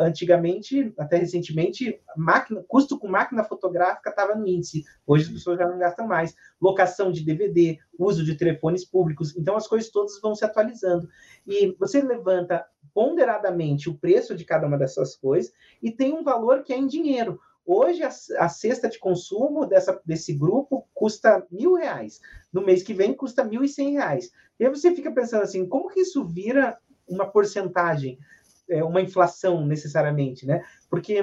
Antigamente, 0.00 0.92
até 0.96 1.16
recentemente, 1.16 2.00
máquina, 2.16 2.64
custo 2.68 2.98
com 2.98 3.08
máquina 3.08 3.42
fotográfica 3.44 4.10
estava 4.10 4.34
no 4.34 4.46
índice, 4.46 4.84
hoje 5.06 5.26
as 5.26 5.32
pessoas 5.32 5.58
já 5.58 5.68
não 5.68 5.78
gastam 5.78 6.06
mais. 6.06 6.34
Locação 6.60 7.10
de 7.10 7.24
DVD, 7.24 7.78
uso 7.98 8.24
de 8.24 8.36
telefones 8.36 8.84
públicos, 8.84 9.36
então 9.36 9.56
as 9.56 9.66
coisas 9.66 9.90
todas 9.90 10.20
vão 10.20 10.34
se 10.34 10.44
atualizando. 10.44 11.08
E 11.46 11.76
você 11.78 12.00
levanta 12.00 12.64
ponderadamente 12.94 13.88
o 13.88 13.98
preço 13.98 14.34
de 14.34 14.44
cada 14.44 14.66
uma 14.66 14.78
dessas 14.78 15.16
coisas 15.16 15.52
e 15.82 15.90
tem 15.90 16.12
um 16.12 16.22
valor 16.22 16.62
que 16.62 16.72
é 16.72 16.76
em 16.76 16.86
dinheiro. 16.86 17.40
Hoje, 17.64 18.02
a, 18.02 18.08
a, 18.44 18.48
cesta 18.48 18.88
de 18.88 18.98
consumo 18.98 19.66
dessa, 19.66 20.00
desse 20.04 20.32
grupo 20.32 20.86
custa 20.92 21.46
mil 21.50 21.74
reais. 21.74 22.20
No 22.52 22.62
mês 22.62 22.82
que 22.82 22.92
vem, 22.92 23.14
custa 23.14 23.44
mil 23.44 23.62
e 23.62 23.68
cem 23.68 23.92
reais. 23.92 24.30
E 24.58 24.64
aí 24.64 24.70
você 24.70 24.94
fica 24.94 25.12
pensando 25.12 25.42
assim, 25.42 25.66
como 25.66 25.88
que 25.88 26.00
isso 26.00 26.24
vira 26.24 26.76
uma 27.08 27.26
porcentagem, 27.26 28.18
é, 28.68 28.82
uma 28.82 29.00
inflação 29.00 29.64
necessariamente, 29.64 30.46
né? 30.46 30.64
Porque 30.90 31.22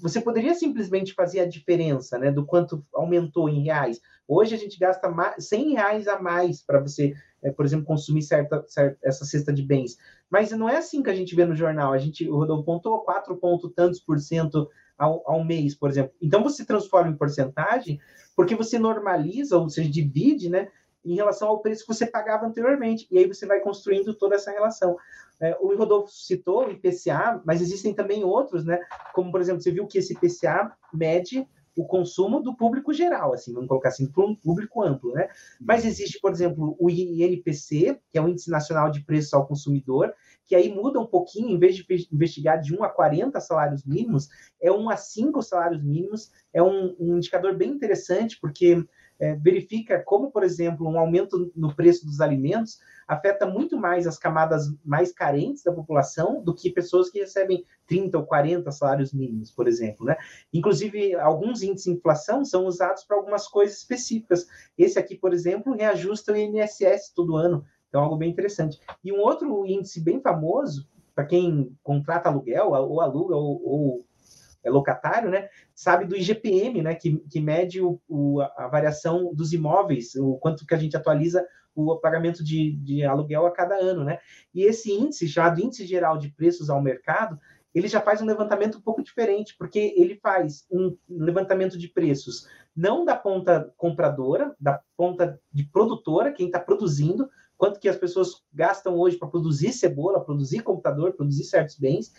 você 0.00 0.20
poderia 0.20 0.54
simplesmente 0.54 1.14
fazer 1.14 1.40
a 1.40 1.48
diferença, 1.48 2.18
né, 2.18 2.30
do 2.30 2.44
quanto 2.44 2.84
aumentou 2.92 3.48
em 3.48 3.62
reais. 3.62 4.00
Hoje 4.28 4.54
a 4.54 4.58
gente 4.58 4.78
gasta 4.78 5.10
100 5.38 5.72
reais 5.72 6.08
a 6.08 6.20
mais 6.20 6.62
para 6.62 6.80
você, 6.80 7.14
é, 7.42 7.50
por 7.50 7.64
exemplo, 7.64 7.86
consumir 7.86 8.22
certa, 8.22 8.64
certa, 8.66 8.98
essa 9.02 9.24
cesta 9.24 9.52
de 9.52 9.62
bens. 9.62 9.96
Mas 10.28 10.50
não 10.50 10.68
é 10.68 10.76
assim 10.76 11.02
que 11.02 11.10
a 11.10 11.14
gente 11.14 11.34
vê 11.34 11.44
no 11.44 11.54
jornal. 11.54 11.92
A 11.92 11.98
gente, 11.98 12.28
o 12.28 12.36
Rodolfo 12.36 12.64
pontou 12.64 13.00
4 13.00 13.36
ponto 13.36 13.70
tantos 13.70 14.00
por 14.00 14.18
cento 14.18 14.68
ao, 14.98 15.22
ao 15.26 15.44
mês, 15.44 15.74
por 15.74 15.90
exemplo. 15.90 16.12
Então 16.20 16.42
você 16.42 16.64
transforma 16.64 17.10
em 17.10 17.16
porcentagem 17.16 18.00
porque 18.34 18.54
você 18.54 18.78
normaliza, 18.78 19.58
ou 19.58 19.68
seja, 19.68 19.90
divide, 19.90 20.48
né, 20.48 20.68
em 21.04 21.14
relação 21.14 21.48
ao 21.48 21.60
preço 21.60 21.86
que 21.86 21.94
você 21.94 22.06
pagava 22.06 22.46
anteriormente. 22.46 23.06
E 23.10 23.18
aí 23.18 23.26
você 23.26 23.46
vai 23.46 23.60
construindo 23.60 24.12
toda 24.14 24.34
essa 24.34 24.50
relação. 24.50 24.96
É, 25.40 25.56
o 25.60 25.74
Rodolfo 25.76 26.10
citou 26.10 26.66
o 26.66 26.70
IPCA, 26.70 27.40
mas 27.44 27.62
existem 27.62 27.94
também 27.94 28.24
outros, 28.24 28.64
né? 28.64 28.80
Como, 29.14 29.30
por 29.30 29.40
exemplo, 29.40 29.62
você 29.62 29.70
viu 29.70 29.86
que 29.86 29.98
esse 29.98 30.14
IPCA 30.14 30.72
mede 30.92 31.46
o 31.76 31.84
consumo 31.84 32.40
do 32.40 32.56
público 32.56 32.90
geral, 32.92 33.34
assim, 33.34 33.52
vamos 33.52 33.68
colocar 33.68 33.90
assim, 33.90 34.06
para 34.06 34.24
um 34.24 34.34
público 34.34 34.82
amplo, 34.82 35.12
né? 35.12 35.28
Mas 35.60 35.84
existe, 35.84 36.18
por 36.18 36.32
exemplo, 36.32 36.74
o 36.80 36.88
INPC, 36.88 38.00
que 38.10 38.18
é 38.18 38.22
o 38.22 38.28
Índice 38.28 38.50
Nacional 38.50 38.90
de 38.90 39.04
Preços 39.04 39.34
ao 39.34 39.46
Consumidor, 39.46 40.12
que 40.46 40.54
aí 40.54 40.72
muda 40.72 41.00
um 41.00 41.06
pouquinho, 41.06 41.50
em 41.50 41.58
vez 41.58 41.76
de 41.76 41.84
investigar 42.12 42.60
de 42.60 42.74
1 42.74 42.84
a 42.84 42.88
40 42.88 43.40
salários 43.40 43.84
mínimos, 43.84 44.28
é 44.60 44.70
1 44.70 44.90
a 44.90 44.96
5 44.96 45.42
salários 45.42 45.82
mínimos, 45.82 46.30
é 46.52 46.62
um, 46.62 46.94
um 46.98 47.16
indicador 47.16 47.54
bem 47.56 47.70
interessante, 47.70 48.38
porque 48.40 48.84
é, 49.18 49.34
verifica 49.34 50.02
como, 50.02 50.30
por 50.30 50.44
exemplo, 50.44 50.86
um 50.88 50.98
aumento 50.98 51.50
no 51.56 51.74
preço 51.74 52.06
dos 52.06 52.20
alimentos 52.20 52.78
afeta 53.06 53.46
muito 53.46 53.76
mais 53.76 54.06
as 54.06 54.18
camadas 54.18 54.66
mais 54.84 55.12
carentes 55.12 55.62
da 55.62 55.72
população 55.72 56.42
do 56.42 56.54
que 56.54 56.70
pessoas 56.70 57.08
que 57.08 57.20
recebem 57.20 57.64
30 57.86 58.18
ou 58.18 58.26
40 58.26 58.70
salários 58.72 59.12
mínimos, 59.12 59.50
por 59.50 59.68
exemplo. 59.68 60.04
Né? 60.04 60.16
Inclusive, 60.52 61.14
alguns 61.14 61.62
índices 61.62 61.84
de 61.84 61.98
inflação 61.98 62.44
são 62.44 62.66
usados 62.66 63.04
para 63.04 63.16
algumas 63.16 63.46
coisas 63.46 63.78
específicas. 63.78 64.46
Esse 64.76 64.98
aqui, 64.98 65.16
por 65.16 65.32
exemplo, 65.32 65.74
reajusta 65.74 66.32
o 66.32 66.36
INSS 66.36 67.12
todo 67.14 67.36
ano. 67.36 67.64
Então, 67.96 68.04
algo 68.04 68.18
bem 68.18 68.28
interessante. 68.28 68.78
E 69.02 69.10
um 69.10 69.20
outro 69.20 69.64
índice 69.64 70.02
bem 70.02 70.20
famoso, 70.20 70.86
para 71.14 71.24
quem 71.24 71.74
contrata 71.82 72.28
aluguel, 72.28 72.72
ou 72.72 73.00
aluga, 73.00 73.34
ou, 73.34 73.62
ou 73.64 74.06
é 74.62 74.68
locatário, 74.68 75.30
né, 75.30 75.48
sabe 75.74 76.04
do 76.04 76.14
IGPM, 76.14 76.82
né, 76.82 76.94
que, 76.94 77.16
que 77.30 77.40
mede 77.40 77.80
o, 77.80 77.98
o, 78.06 78.42
a 78.42 78.68
variação 78.68 79.32
dos 79.32 79.54
imóveis, 79.54 80.14
o 80.14 80.36
quanto 80.36 80.66
que 80.66 80.74
a 80.74 80.78
gente 80.78 80.94
atualiza 80.94 81.42
o 81.74 81.96
pagamento 81.96 82.44
de, 82.44 82.72
de 82.76 83.02
aluguel 83.02 83.46
a 83.46 83.50
cada 83.50 83.76
ano, 83.76 84.04
né? 84.04 84.18
E 84.54 84.64
esse 84.64 84.92
índice, 84.92 85.28
chamado 85.28 85.60
Índice 85.60 85.86
Geral 85.86 86.18
de 86.18 86.28
Preços 86.28 86.68
ao 86.68 86.82
Mercado, 86.82 87.38
ele 87.74 87.88
já 87.88 88.00
faz 88.00 88.20
um 88.20 88.26
levantamento 88.26 88.76
um 88.76 88.80
pouco 88.80 89.02
diferente, 89.02 89.54
porque 89.58 89.94
ele 89.96 90.16
faz 90.16 90.66
um 90.70 90.94
levantamento 91.08 91.78
de 91.78 91.88
preços 91.88 92.46
não 92.76 93.06
da 93.06 93.16
ponta 93.16 93.72
compradora, 93.78 94.54
da 94.60 94.82
ponta 94.96 95.40
de 95.50 95.64
produtora, 95.64 96.30
quem 96.30 96.46
está 96.46 96.60
produzindo, 96.60 97.28
quanto 97.56 97.80
que 97.80 97.88
as 97.88 97.96
pessoas 97.96 98.42
gastam 98.52 98.96
hoje 98.96 99.16
para 99.16 99.28
produzir 99.28 99.72
cebola, 99.72 100.24
produzir 100.24 100.62
computador, 100.62 101.12
produzir 101.12 101.44
certos 101.44 101.78
bens. 101.78 102.12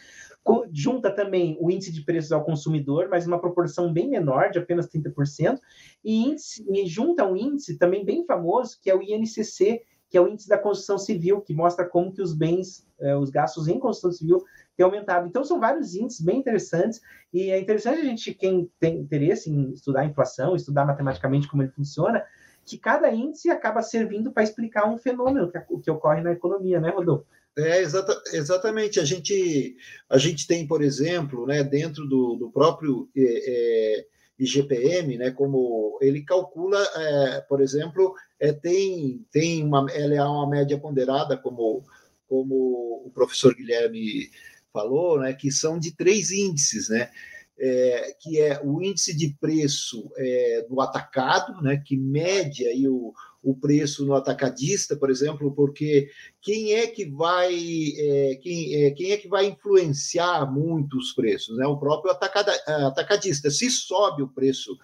Junta 0.72 1.12
também 1.12 1.58
o 1.60 1.70
índice 1.70 1.92
de 1.92 2.04
preços 2.04 2.32
ao 2.32 2.44
consumidor, 2.44 3.10
mas 3.10 3.28
uma 3.28 3.40
proporção 3.40 3.92
bem 3.92 4.10
menor, 4.10 4.50
de 4.50 4.60
apenas 4.60 4.88
30%, 4.88 5.60
e, 6.04 6.24
índice, 6.24 6.66
e 6.70 6.86
junta 6.88 7.26
um 7.26 7.36
índice 7.36 7.78
também 7.78 8.06
bem 8.06 8.26
famoso, 8.26 8.80
que 8.82 8.90
é 8.90 8.96
o 8.96 9.02
INCC, 9.02 9.82
que 10.10 10.18
é 10.18 10.22
o 10.22 10.28
índice 10.28 10.48
da 10.48 10.58
construção 10.58 10.98
civil, 10.98 11.42
que 11.42 11.54
mostra 11.54 11.86
como 11.86 12.14
que 12.14 12.22
os 12.22 12.34
bens, 12.34 12.88
eh, 13.00 13.16
os 13.18 13.30
gastos 13.30 13.68
em 13.68 13.78
construção 13.78 14.12
civil 14.12 14.42
têm 14.78 14.86
aumentado. 14.86 15.28
Então, 15.28 15.44
são 15.44 15.60
vários 15.60 15.96
índices 15.96 16.22
bem 16.22 16.40
interessantes, 16.40 17.02
e 17.34 17.52
é 17.52 17.60
interessante 17.60 18.00
a 18.00 18.06
gente, 18.06 18.34
quem 18.34 18.72
tem 18.80 19.00
interesse 19.00 19.50
em 19.50 19.74
estudar 19.74 20.06
inflação, 20.06 20.56
estudar 20.56 20.86
matematicamente 20.86 21.48
como 21.50 21.62
ele 21.62 21.72
funciona, 21.72 22.24
que 22.68 22.78
cada 22.78 23.10
índice 23.10 23.50
acaba 23.50 23.82
servindo 23.82 24.32
para 24.32 24.44
explicar 24.44 24.90
um 24.90 24.98
fenômeno 24.98 25.50
que, 25.50 25.60
que, 25.82 25.90
ocorre 25.90 26.22
na 26.22 26.34
economia, 26.34 26.82
né, 26.82 26.90
Rodolfo? 26.90 27.26
É, 27.58 27.82
exata, 27.82 28.22
exatamente. 28.34 29.00
A 29.00 29.06
gente, 29.06 29.78
a 30.10 30.18
gente 30.18 30.46
tem, 30.46 30.68
por 30.68 30.82
exemplo, 30.82 31.48
né, 31.48 31.64
dentro 31.64 32.06
do, 32.06 32.36
do 32.36 32.52
próprio 32.52 33.10
é, 33.16 33.22
é, 33.22 34.06
IGPM, 34.38 35.18
né, 35.18 35.32
como 35.32 35.98
ele 36.02 36.24
calcula, 36.24 36.78
é, 36.96 37.42
por 37.48 37.62
exemplo, 37.62 38.14
é, 38.38 38.52
tem, 38.52 39.26
tem 39.32 39.64
uma, 39.64 39.88
ela 39.92 40.14
é 40.14 40.24
uma 40.24 40.50
média 40.50 40.78
ponderada, 40.78 41.38
como, 41.38 41.84
como 42.28 43.02
o 43.06 43.12
professor 43.14 43.56
Guilherme 43.56 44.30
falou, 44.74 45.22
né, 45.22 45.34
que 45.34 45.50
são 45.52 45.80
de 45.80 45.96
três 45.96 46.32
índices, 46.32 46.90
né? 46.90 47.10
É, 47.60 48.16
que 48.20 48.40
é 48.40 48.62
o 48.64 48.82
índice 48.82 49.16
de 49.16 49.36
preço 49.40 50.12
é, 50.18 50.66
do 50.70 50.80
atacado, 50.80 51.62
né, 51.62 51.82
que 51.86 51.98
mede 51.98 52.68
aí 52.68 52.88
o, 52.88 53.14
o 53.42 53.56
preço 53.56 54.06
no 54.06 54.14
atacadista, 54.14 54.96
por 54.96 55.10
exemplo, 55.10 55.54
porque 55.54 56.10
quem 56.42 56.74
é 56.74 56.88
que 56.88 57.06
vai 57.06 57.56
é, 57.56 58.36
quem, 58.42 58.76
é, 58.76 58.92
quem 58.92 59.12
é 59.12 59.18
que 59.18 59.28
vai 59.28 59.46
influenciar 59.46 60.52
muito 60.52 60.98
os 60.98 61.14
preços? 61.14 61.58
Né? 61.58 61.66
O 61.66 61.78
próprio 61.78 62.12
atacada, 62.12 62.52
atacadista. 62.88 63.50
Se 63.50 63.70
sobe 63.70 64.22
o 64.22 64.28
preço 64.28 64.78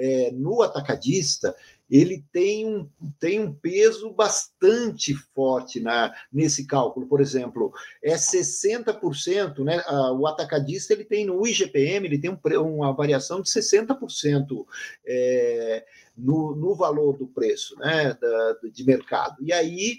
é, 0.00 0.30
no 0.32 0.62
atacadista, 0.62 1.54
ele 1.90 2.24
tem 2.32 2.66
um, 2.66 2.88
tem 3.18 3.40
um 3.40 3.52
peso 3.52 4.10
bastante 4.12 5.12
forte 5.34 5.80
na, 5.80 6.14
nesse 6.32 6.66
cálculo. 6.66 7.06
Por 7.06 7.20
exemplo, 7.20 7.72
é 8.02 8.14
60%, 8.14 9.64
né? 9.64 9.82
o 10.16 10.26
atacadista 10.26 10.92
ele 10.92 11.04
tem 11.04 11.26
no 11.26 11.44
IGPM, 11.46 12.06
ele 12.06 12.18
tem 12.18 12.30
um, 12.30 12.76
uma 12.76 12.92
variação 12.92 13.42
de 13.42 13.50
60% 13.50 14.64
é, 15.04 15.84
no, 16.16 16.54
no 16.54 16.74
valor 16.74 17.18
do 17.18 17.26
preço 17.26 17.76
né? 17.78 18.16
Da, 18.20 18.56
de 18.72 18.84
mercado. 18.84 19.36
E 19.40 19.52
aí 19.52 19.98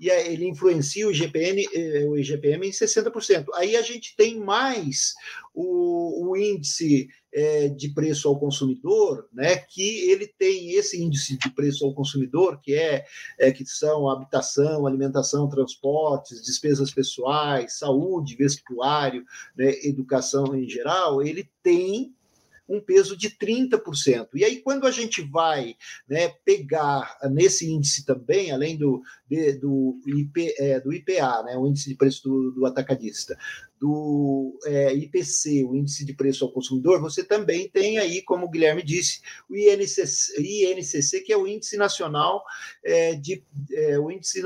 e 0.00 0.08
ele 0.08 0.48
influencia 0.48 1.06
o 1.06 1.10
IGPM, 1.10 1.68
eh, 1.74 2.06
o 2.08 2.16
IGPM 2.16 2.66
em 2.66 2.70
60%. 2.70 3.44
Aí 3.54 3.76
a 3.76 3.82
gente 3.82 4.16
tem 4.16 4.40
mais 4.40 5.12
o, 5.54 6.30
o 6.30 6.36
índice 6.36 7.06
é, 7.32 7.68
de 7.68 7.92
preço 7.92 8.26
ao 8.26 8.38
consumidor, 8.38 9.28
né, 9.32 9.56
que 9.56 10.10
ele 10.10 10.26
tem 10.26 10.72
esse 10.72 11.00
índice 11.00 11.36
de 11.36 11.50
preço 11.50 11.84
ao 11.84 11.94
consumidor, 11.94 12.60
que 12.62 12.74
é, 12.74 13.04
é 13.38 13.52
que 13.52 13.64
são 13.66 14.08
habitação, 14.08 14.86
alimentação, 14.86 15.48
transportes, 15.48 16.42
despesas 16.42 16.90
pessoais, 16.92 17.78
saúde, 17.78 18.36
vestuário, 18.36 19.24
né, 19.56 19.70
educação 19.84 20.56
em 20.56 20.68
geral, 20.68 21.22
ele 21.22 21.48
tem 21.62 22.14
um 22.70 22.80
peso 22.80 23.16
de 23.16 23.30
30%. 23.30 24.28
E 24.34 24.44
aí, 24.44 24.62
quando 24.62 24.86
a 24.86 24.90
gente 24.90 25.22
vai 25.22 25.74
né, 26.08 26.28
pegar 26.44 27.18
nesse 27.30 27.70
índice 27.70 28.04
também, 28.04 28.52
além 28.52 28.78
do, 28.78 29.02
do, 29.60 30.00
IP, 30.06 30.54
é, 30.58 30.80
do 30.80 30.92
IPA, 30.92 31.42
né, 31.42 31.56
o 31.56 31.66
índice 31.66 31.88
de 31.88 31.96
preço 31.96 32.22
do, 32.22 32.52
do 32.52 32.66
atacadista, 32.66 33.36
do 33.80 34.58
é, 34.66 34.92
IPC, 34.94 35.64
o 35.64 35.74
índice 35.74 36.04
de 36.04 36.12
preço 36.12 36.44
ao 36.44 36.52
consumidor, 36.52 37.00
você 37.00 37.24
também 37.24 37.66
tem 37.66 37.98
aí, 37.98 38.20
como 38.20 38.44
o 38.44 38.50
Guilherme 38.50 38.82
disse, 38.82 39.22
o 39.48 39.56
INCC, 39.56 40.38
INCC 40.38 41.22
que 41.22 41.32
é 41.32 41.36
o 41.36 41.46
índice 41.46 41.78
nacional 41.78 42.44
é, 42.84 43.14
de 43.14 43.42
é, 43.72 43.98
o 43.98 44.10
índice 44.10 44.42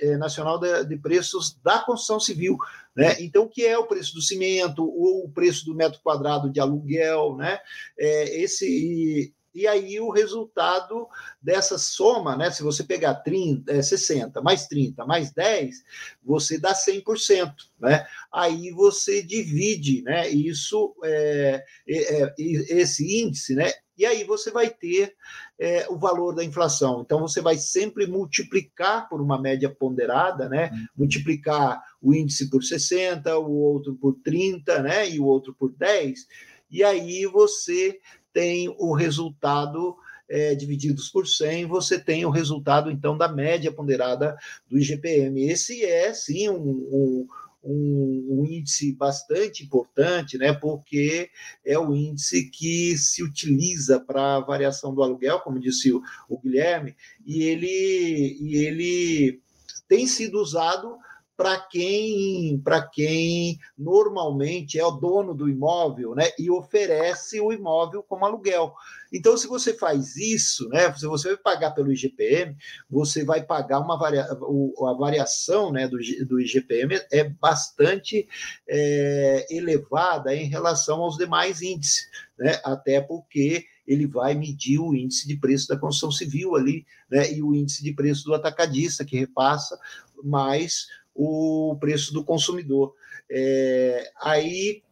é, 0.00 0.16
nacional 0.16 0.60
de, 0.60 0.96
preços 0.96 1.58
da 1.62 1.80
construção 1.80 2.20
civil, 2.20 2.56
né? 2.94 3.16
Então, 3.20 3.44
o 3.44 3.48
que 3.48 3.66
é 3.66 3.76
o 3.76 3.86
preço 3.86 4.14
do 4.14 4.22
cimento, 4.22 4.84
o 4.84 5.28
preço 5.34 5.64
do 5.64 5.74
metro 5.74 6.00
quadrado 6.00 6.50
de 6.50 6.60
aluguel, 6.60 7.36
né? 7.36 7.58
É, 7.98 8.40
esse 8.40 9.34
e 9.54 9.66
aí 9.66 9.98
o 9.98 10.10
resultado 10.10 11.06
dessa 11.40 11.78
soma, 11.78 12.36
né? 12.36 12.50
Se 12.50 12.62
você 12.62 12.84
pegar 12.84 13.14
30, 13.16 13.72
é, 13.72 13.82
60 13.82 14.40
mais 14.40 14.66
30 14.66 15.04
mais 15.04 15.32
10, 15.32 15.76
você 16.22 16.58
dá 16.58 16.74
100%, 16.74 17.52
né? 17.80 18.06
Aí 18.32 18.70
você 18.70 19.22
divide, 19.22 20.02
né? 20.02 20.28
Isso, 20.28 20.94
é, 21.04 21.64
é, 21.88 22.22
é 22.22 22.34
esse 22.38 23.22
índice, 23.22 23.54
né? 23.54 23.72
E 23.98 24.06
aí 24.06 24.22
você 24.22 24.52
vai 24.52 24.70
ter 24.70 25.12
é, 25.58 25.88
o 25.90 25.98
valor 25.98 26.32
da 26.32 26.44
inflação. 26.44 27.02
Então 27.04 27.18
você 27.18 27.40
vai 27.40 27.56
sempre 27.56 28.06
multiplicar 28.06 29.08
por 29.08 29.20
uma 29.20 29.40
média 29.40 29.68
ponderada, 29.68 30.48
né? 30.48 30.70
Uhum. 30.72 30.86
Multiplicar 30.98 31.82
o 32.00 32.14
índice 32.14 32.48
por 32.48 32.62
60, 32.62 33.36
o 33.38 33.50
outro 33.50 33.96
por 33.96 34.14
30, 34.22 34.82
né? 34.82 35.10
E 35.10 35.18
o 35.18 35.24
outro 35.24 35.52
por 35.52 35.72
10. 35.72 36.26
E 36.70 36.84
aí 36.84 37.26
você 37.26 37.98
tem 38.32 38.68
o 38.78 38.94
resultado 38.94 39.96
é, 40.28 40.54
divididos 40.54 41.08
por 41.08 41.26
100, 41.26 41.66
você 41.66 41.98
tem 41.98 42.26
o 42.26 42.30
resultado, 42.30 42.90
então, 42.90 43.16
da 43.16 43.28
média 43.28 43.72
ponderada 43.72 44.36
do 44.68 44.78
IGPM. 44.78 45.48
Esse 45.48 45.84
é, 45.84 46.12
sim, 46.12 46.48
um, 46.48 46.56
um 46.56 47.26
um, 47.70 48.46
índice 48.48 48.92
bastante 48.92 49.64
importante, 49.64 50.38
né, 50.38 50.52
porque 50.52 51.28
é 51.64 51.78
o 51.78 51.94
índice 51.94 52.48
que 52.50 52.96
se 52.96 53.22
utiliza 53.22 54.00
para 54.00 54.36
a 54.36 54.40
variação 54.40 54.94
do 54.94 55.02
aluguel, 55.02 55.40
como 55.40 55.60
disse 55.60 55.92
o, 55.92 56.02
o 56.28 56.38
Guilherme, 56.38 56.96
e 57.26 57.42
ele, 57.42 58.38
e 58.40 58.56
ele 58.56 59.40
tem 59.88 60.06
sido 60.06 60.40
usado 60.40 60.96
para 61.38 61.60
quem 61.60 62.60
quem 62.92 63.60
normalmente 63.78 64.76
é 64.76 64.84
o 64.84 64.90
dono 64.90 65.32
do 65.32 65.48
imóvel, 65.48 66.12
né, 66.12 66.32
e 66.36 66.50
oferece 66.50 67.40
o 67.40 67.52
imóvel 67.52 68.02
como 68.02 68.26
aluguel. 68.26 68.74
Então, 69.12 69.36
se 69.36 69.46
você 69.46 69.72
faz 69.72 70.16
isso, 70.16 70.68
né, 70.68 70.92
se 70.94 71.06
você 71.06 71.28
vai 71.28 71.36
pagar 71.36 71.70
pelo 71.70 71.92
IGPM, 71.92 72.56
você 72.90 73.24
vai 73.24 73.40
pagar 73.40 73.78
uma 73.78 73.96
varia, 73.96 74.24
a 74.24 74.92
variação, 74.98 75.70
né, 75.70 75.86
do, 75.86 75.96
do 76.26 76.40
IGPM 76.40 77.00
é 77.12 77.22
bastante 77.22 78.28
é, 78.68 79.46
elevada 79.48 80.34
em 80.34 80.48
relação 80.48 81.02
aos 81.02 81.16
demais 81.16 81.62
índices, 81.62 82.08
né, 82.36 82.60
até 82.64 83.00
porque 83.00 83.64
ele 83.86 84.08
vai 84.08 84.34
medir 84.34 84.80
o 84.80 84.92
índice 84.92 85.26
de 85.28 85.36
preço 85.36 85.68
da 85.68 85.78
construção 85.78 86.10
civil 86.10 86.56
ali, 86.56 86.84
né, 87.08 87.32
e 87.32 87.40
o 87.44 87.54
índice 87.54 87.84
de 87.84 87.94
preço 87.94 88.24
do 88.24 88.34
atacadista 88.34 89.04
que 89.04 89.16
repassa 89.16 89.78
mais 90.22 90.88
o 91.18 91.76
preço 91.80 92.14
do 92.14 92.24
consumidor. 92.24 92.94
É, 93.28 94.08
aí 94.22 94.82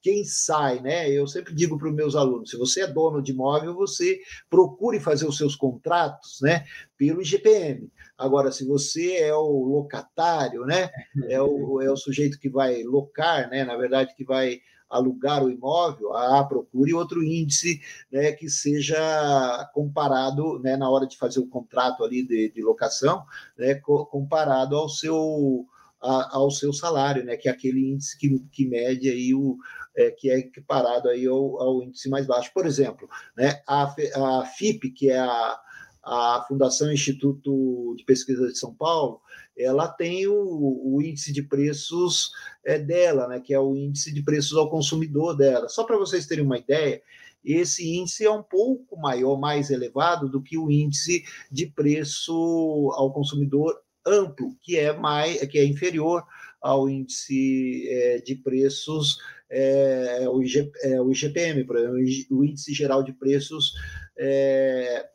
quem 0.00 0.24
sai, 0.24 0.80
né? 0.80 1.10
Eu 1.10 1.26
sempre 1.26 1.54
digo 1.54 1.76
para 1.76 1.88
os 1.88 1.94
meus 1.94 2.16
alunos: 2.16 2.50
se 2.50 2.56
você 2.56 2.82
é 2.82 2.86
dono 2.86 3.20
de 3.22 3.32
imóvel, 3.32 3.74
você 3.74 4.18
procure 4.48 4.98
fazer 4.98 5.26
os 5.26 5.36
seus 5.36 5.54
contratos, 5.54 6.38
né? 6.40 6.64
Pelo 6.96 7.20
IGPM. 7.20 7.90
Agora, 8.16 8.50
se 8.50 8.66
você 8.66 9.16
é 9.16 9.34
o 9.34 9.64
locatário, 9.64 10.64
né? 10.64 10.88
É 11.28 11.40
o, 11.42 11.82
é 11.82 11.90
o 11.90 11.96
sujeito 11.96 12.38
que 12.38 12.48
vai 12.48 12.82
locar, 12.82 13.50
né? 13.50 13.64
Na 13.64 13.76
verdade, 13.76 14.14
que 14.16 14.24
vai 14.24 14.60
alugar 14.88 15.44
o 15.44 15.50
imóvel, 15.50 16.14
ah, 16.14 16.44
procure 16.44 16.94
outro 16.94 17.22
índice 17.22 17.80
né, 18.10 18.32
que 18.32 18.48
seja 18.48 19.70
comparado 19.74 20.58
né, 20.60 20.76
na 20.76 20.88
hora 20.88 21.06
de 21.06 21.16
fazer 21.16 21.40
o 21.40 21.46
contrato 21.46 22.04
ali 22.04 22.26
de, 22.26 22.50
de 22.50 22.62
locação, 22.62 23.24
né, 23.56 23.74
comparado 23.74 24.76
ao 24.76 24.88
seu 24.88 25.66
a, 26.00 26.36
ao 26.36 26.50
seu 26.50 26.72
salário, 26.72 27.24
né, 27.24 27.36
que 27.36 27.48
é 27.48 27.52
aquele 27.52 27.90
índice 27.90 28.16
que, 28.16 28.38
que 28.52 28.66
mede 28.66 29.08
aí 29.08 29.34
o 29.34 29.58
é, 29.96 30.10
que 30.12 30.30
é 30.30 30.38
equiparado 30.38 31.08
aí 31.08 31.26
ao, 31.26 31.60
ao, 31.60 31.82
índice 31.82 32.08
mais 32.08 32.26
baixo. 32.26 32.52
Por 32.54 32.66
exemplo, 32.66 33.08
né, 33.36 33.60
a, 33.66 33.94
a 34.16 34.44
FIP, 34.46 34.90
que 34.90 35.10
é 35.10 35.18
a, 35.18 35.60
a 36.04 36.44
Fundação 36.46 36.92
Instituto 36.92 37.94
de 37.96 38.04
Pesquisa 38.04 38.46
de 38.46 38.56
São 38.56 38.72
Paulo, 38.72 39.20
ela 39.58 39.88
tem 39.88 40.26
o, 40.26 40.94
o 40.94 41.02
índice 41.02 41.32
de 41.32 41.42
preços 41.42 42.30
é, 42.64 42.78
dela, 42.78 43.26
né, 43.26 43.40
que 43.40 43.52
é 43.52 43.60
o 43.60 43.74
índice 43.74 44.12
de 44.12 44.22
preços 44.22 44.56
ao 44.56 44.70
consumidor 44.70 45.36
dela. 45.36 45.68
Só 45.68 45.84
para 45.84 45.96
vocês 45.96 46.26
terem 46.26 46.44
uma 46.44 46.58
ideia, 46.58 47.02
esse 47.44 47.96
índice 47.96 48.24
é 48.24 48.30
um 48.30 48.42
pouco 48.42 48.96
maior, 48.96 49.38
mais 49.38 49.70
elevado 49.70 50.28
do 50.28 50.42
que 50.42 50.58
o 50.58 50.70
índice 50.70 51.24
de 51.50 51.66
preço 51.66 52.92
ao 52.94 53.12
consumidor 53.12 53.80
amplo, 54.06 54.56
que 54.62 54.76
é 54.76 54.92
mais, 54.92 55.40
que 55.46 55.58
é 55.58 55.64
inferior 55.64 56.24
ao 56.60 56.88
índice 56.88 57.86
é, 57.88 58.18
de 58.18 58.34
preços, 58.34 59.18
é, 59.50 60.26
o, 60.28 60.42
IG, 60.42 60.70
é, 60.82 61.00
o 61.00 61.10
IGPM, 61.10 61.64
por 61.64 61.76
exemplo, 61.76 61.96
o 62.36 62.44
índice 62.44 62.74
geral 62.74 63.02
de 63.02 63.12
preços 63.12 63.72
é, 64.16 65.08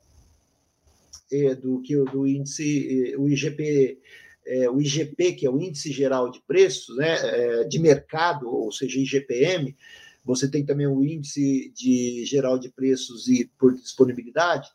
é, 1.32 1.56
do 1.56 1.82
que 1.82 1.96
do 1.96 2.26
índice, 2.26 3.16
o 3.18 3.28
IGP 3.30 4.00
é, 4.46 4.70
o 4.70 4.82
IGP, 4.82 5.34
que 5.34 5.46
é 5.46 5.50
o 5.50 5.60
Índice 5.60 5.92
Geral 5.92 6.30
de 6.30 6.42
Preços, 6.42 6.98
né, 6.98 7.16
é, 7.22 7.64
de 7.64 7.80
mercado, 7.80 8.50
ou 8.50 8.72
seja, 8.72 9.00
IGPM, 9.00 9.76
você 10.24 10.50
tem 10.50 10.66
também 10.66 10.88
o 10.88 11.04
Índice 11.04 11.72
de 11.76 12.24
Geral 12.26 12.58
de 12.58 12.70
Preços 12.70 13.28
e 13.28 13.50
por 13.58 13.74
disponibilidade, 13.74 14.70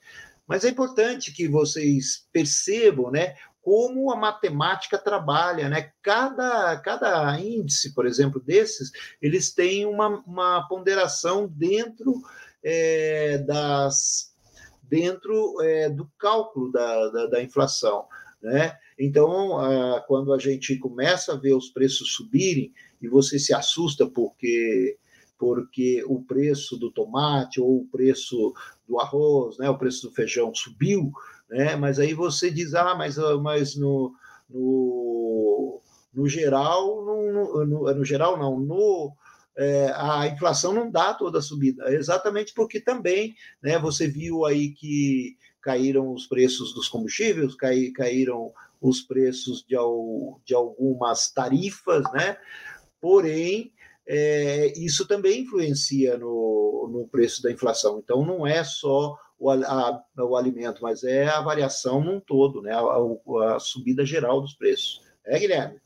mas 0.46 0.64
é 0.64 0.70
importante 0.70 1.33
que 1.33 1.46
vocês 1.46 2.26
percebam 2.33 3.11
né, 3.11 3.35
como 3.61 4.11
a 4.11 4.16
matemática 4.16 4.96
trabalha. 4.96 5.68
Né? 5.68 5.92
Cada, 6.02 6.74
cada 6.78 7.38
índice, 7.38 7.92
por 7.92 8.07
exemplo, 8.07 8.40
desses, 8.40 8.90
eles 9.20 9.52
têm 9.52 9.85
uma, 9.85 10.22
uma 10.26 10.66
ponderação 10.66 11.46
dentro 11.46 12.22
é, 12.64 13.38
das 13.38 14.28
dentro 14.83 15.61
é, 15.61 15.90
do 15.90 16.11
cálculo 16.18 16.72
da, 16.72 17.11
da, 17.11 17.26
da 17.26 17.42
inflação. 17.42 18.07
Né? 18.42 18.74
Então, 18.98 19.50
quando 20.06 20.32
a 20.32 20.38
gente 20.38 20.76
começa 20.78 21.32
a 21.32 21.37
ver 21.37 21.54
os 21.54 21.70
preços 21.70 22.14
subirem 22.14 22.72
e 23.00 23.08
você 23.08 23.38
se 23.38 23.54
assusta 23.54 24.06
porque 24.06 24.98
porque 25.38 26.02
o 26.04 26.20
preço 26.20 26.76
do 26.76 26.90
tomate 26.90 27.61
ou 27.61 27.82
o 27.82 27.87
preço 27.87 28.52
do 28.88 28.98
arroz, 28.98 29.56
né, 29.56 29.70
o 29.70 29.78
preço 29.78 30.08
do 30.08 30.12
feijão 30.12 30.52
subiu, 30.52 31.12
né? 31.48 31.76
Mas 31.76 32.00
aí 32.00 32.12
você 32.12 32.50
diz, 32.50 32.74
ah, 32.74 32.96
mas, 32.96 33.20
ah, 33.20 33.38
mas 33.38 33.76
no, 33.76 34.12
no, 34.50 35.80
no 36.12 36.28
geral, 36.28 37.04
no, 37.04 37.64
no, 37.64 37.94
no 37.94 38.04
geral 38.04 38.37
não, 38.37 38.58
no 38.58 39.14
é, 39.56 39.92
a 39.94 40.26
inflação 40.28 40.72
não 40.72 40.90
dá 40.90 41.14
toda 41.14 41.38
a 41.38 41.42
subida, 41.42 41.92
exatamente 41.92 42.52
porque 42.54 42.80
também, 42.80 43.34
né, 43.62 43.78
você 43.78 44.06
viu 44.06 44.44
aí 44.44 44.70
que 44.70 45.37
caíram 45.61 46.12
os 46.12 46.26
preços 46.26 46.72
dos 46.72 46.88
combustíveis, 46.88 47.54
cai, 47.56 47.90
caíram 47.90 48.52
os 48.80 49.00
preços 49.00 49.64
de, 49.66 49.76
de 50.44 50.54
algumas 50.54 51.30
tarifas, 51.30 52.04
né? 52.12 52.36
Porém, 53.00 53.72
é, 54.06 54.72
isso 54.76 55.06
também 55.06 55.42
influencia 55.42 56.16
no, 56.16 56.88
no 56.90 57.08
preço 57.08 57.42
da 57.42 57.52
inflação. 57.52 58.00
Então, 58.02 58.24
não 58.24 58.46
é 58.46 58.64
só 58.64 59.16
o, 59.38 59.50
a, 59.50 60.02
o 60.18 60.36
alimento, 60.36 60.82
mas 60.82 61.04
é 61.04 61.28
a 61.28 61.40
variação 61.40 62.02
num 62.02 62.20
todo, 62.20 62.62
né? 62.62 62.72
A, 62.72 63.54
a 63.54 63.60
subida 63.60 64.04
geral 64.04 64.40
dos 64.40 64.54
preços. 64.54 65.02
É, 65.24 65.38
Guilherme? 65.38 65.80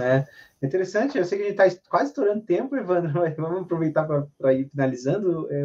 É. 0.00 0.24
Interessante, 0.62 1.18
eu 1.18 1.24
sei 1.24 1.38
que 1.38 1.44
a 1.44 1.48
gente 1.48 1.60
está 1.60 1.90
quase 1.90 2.10
estourando 2.10 2.44
tempo, 2.44 2.74
Evandro, 2.76 3.12
mas 3.20 3.36
vamos 3.36 3.62
aproveitar 3.62 4.06
para 4.38 4.54
ir 4.54 4.68
finalizando. 4.70 5.50
É, 5.50 5.62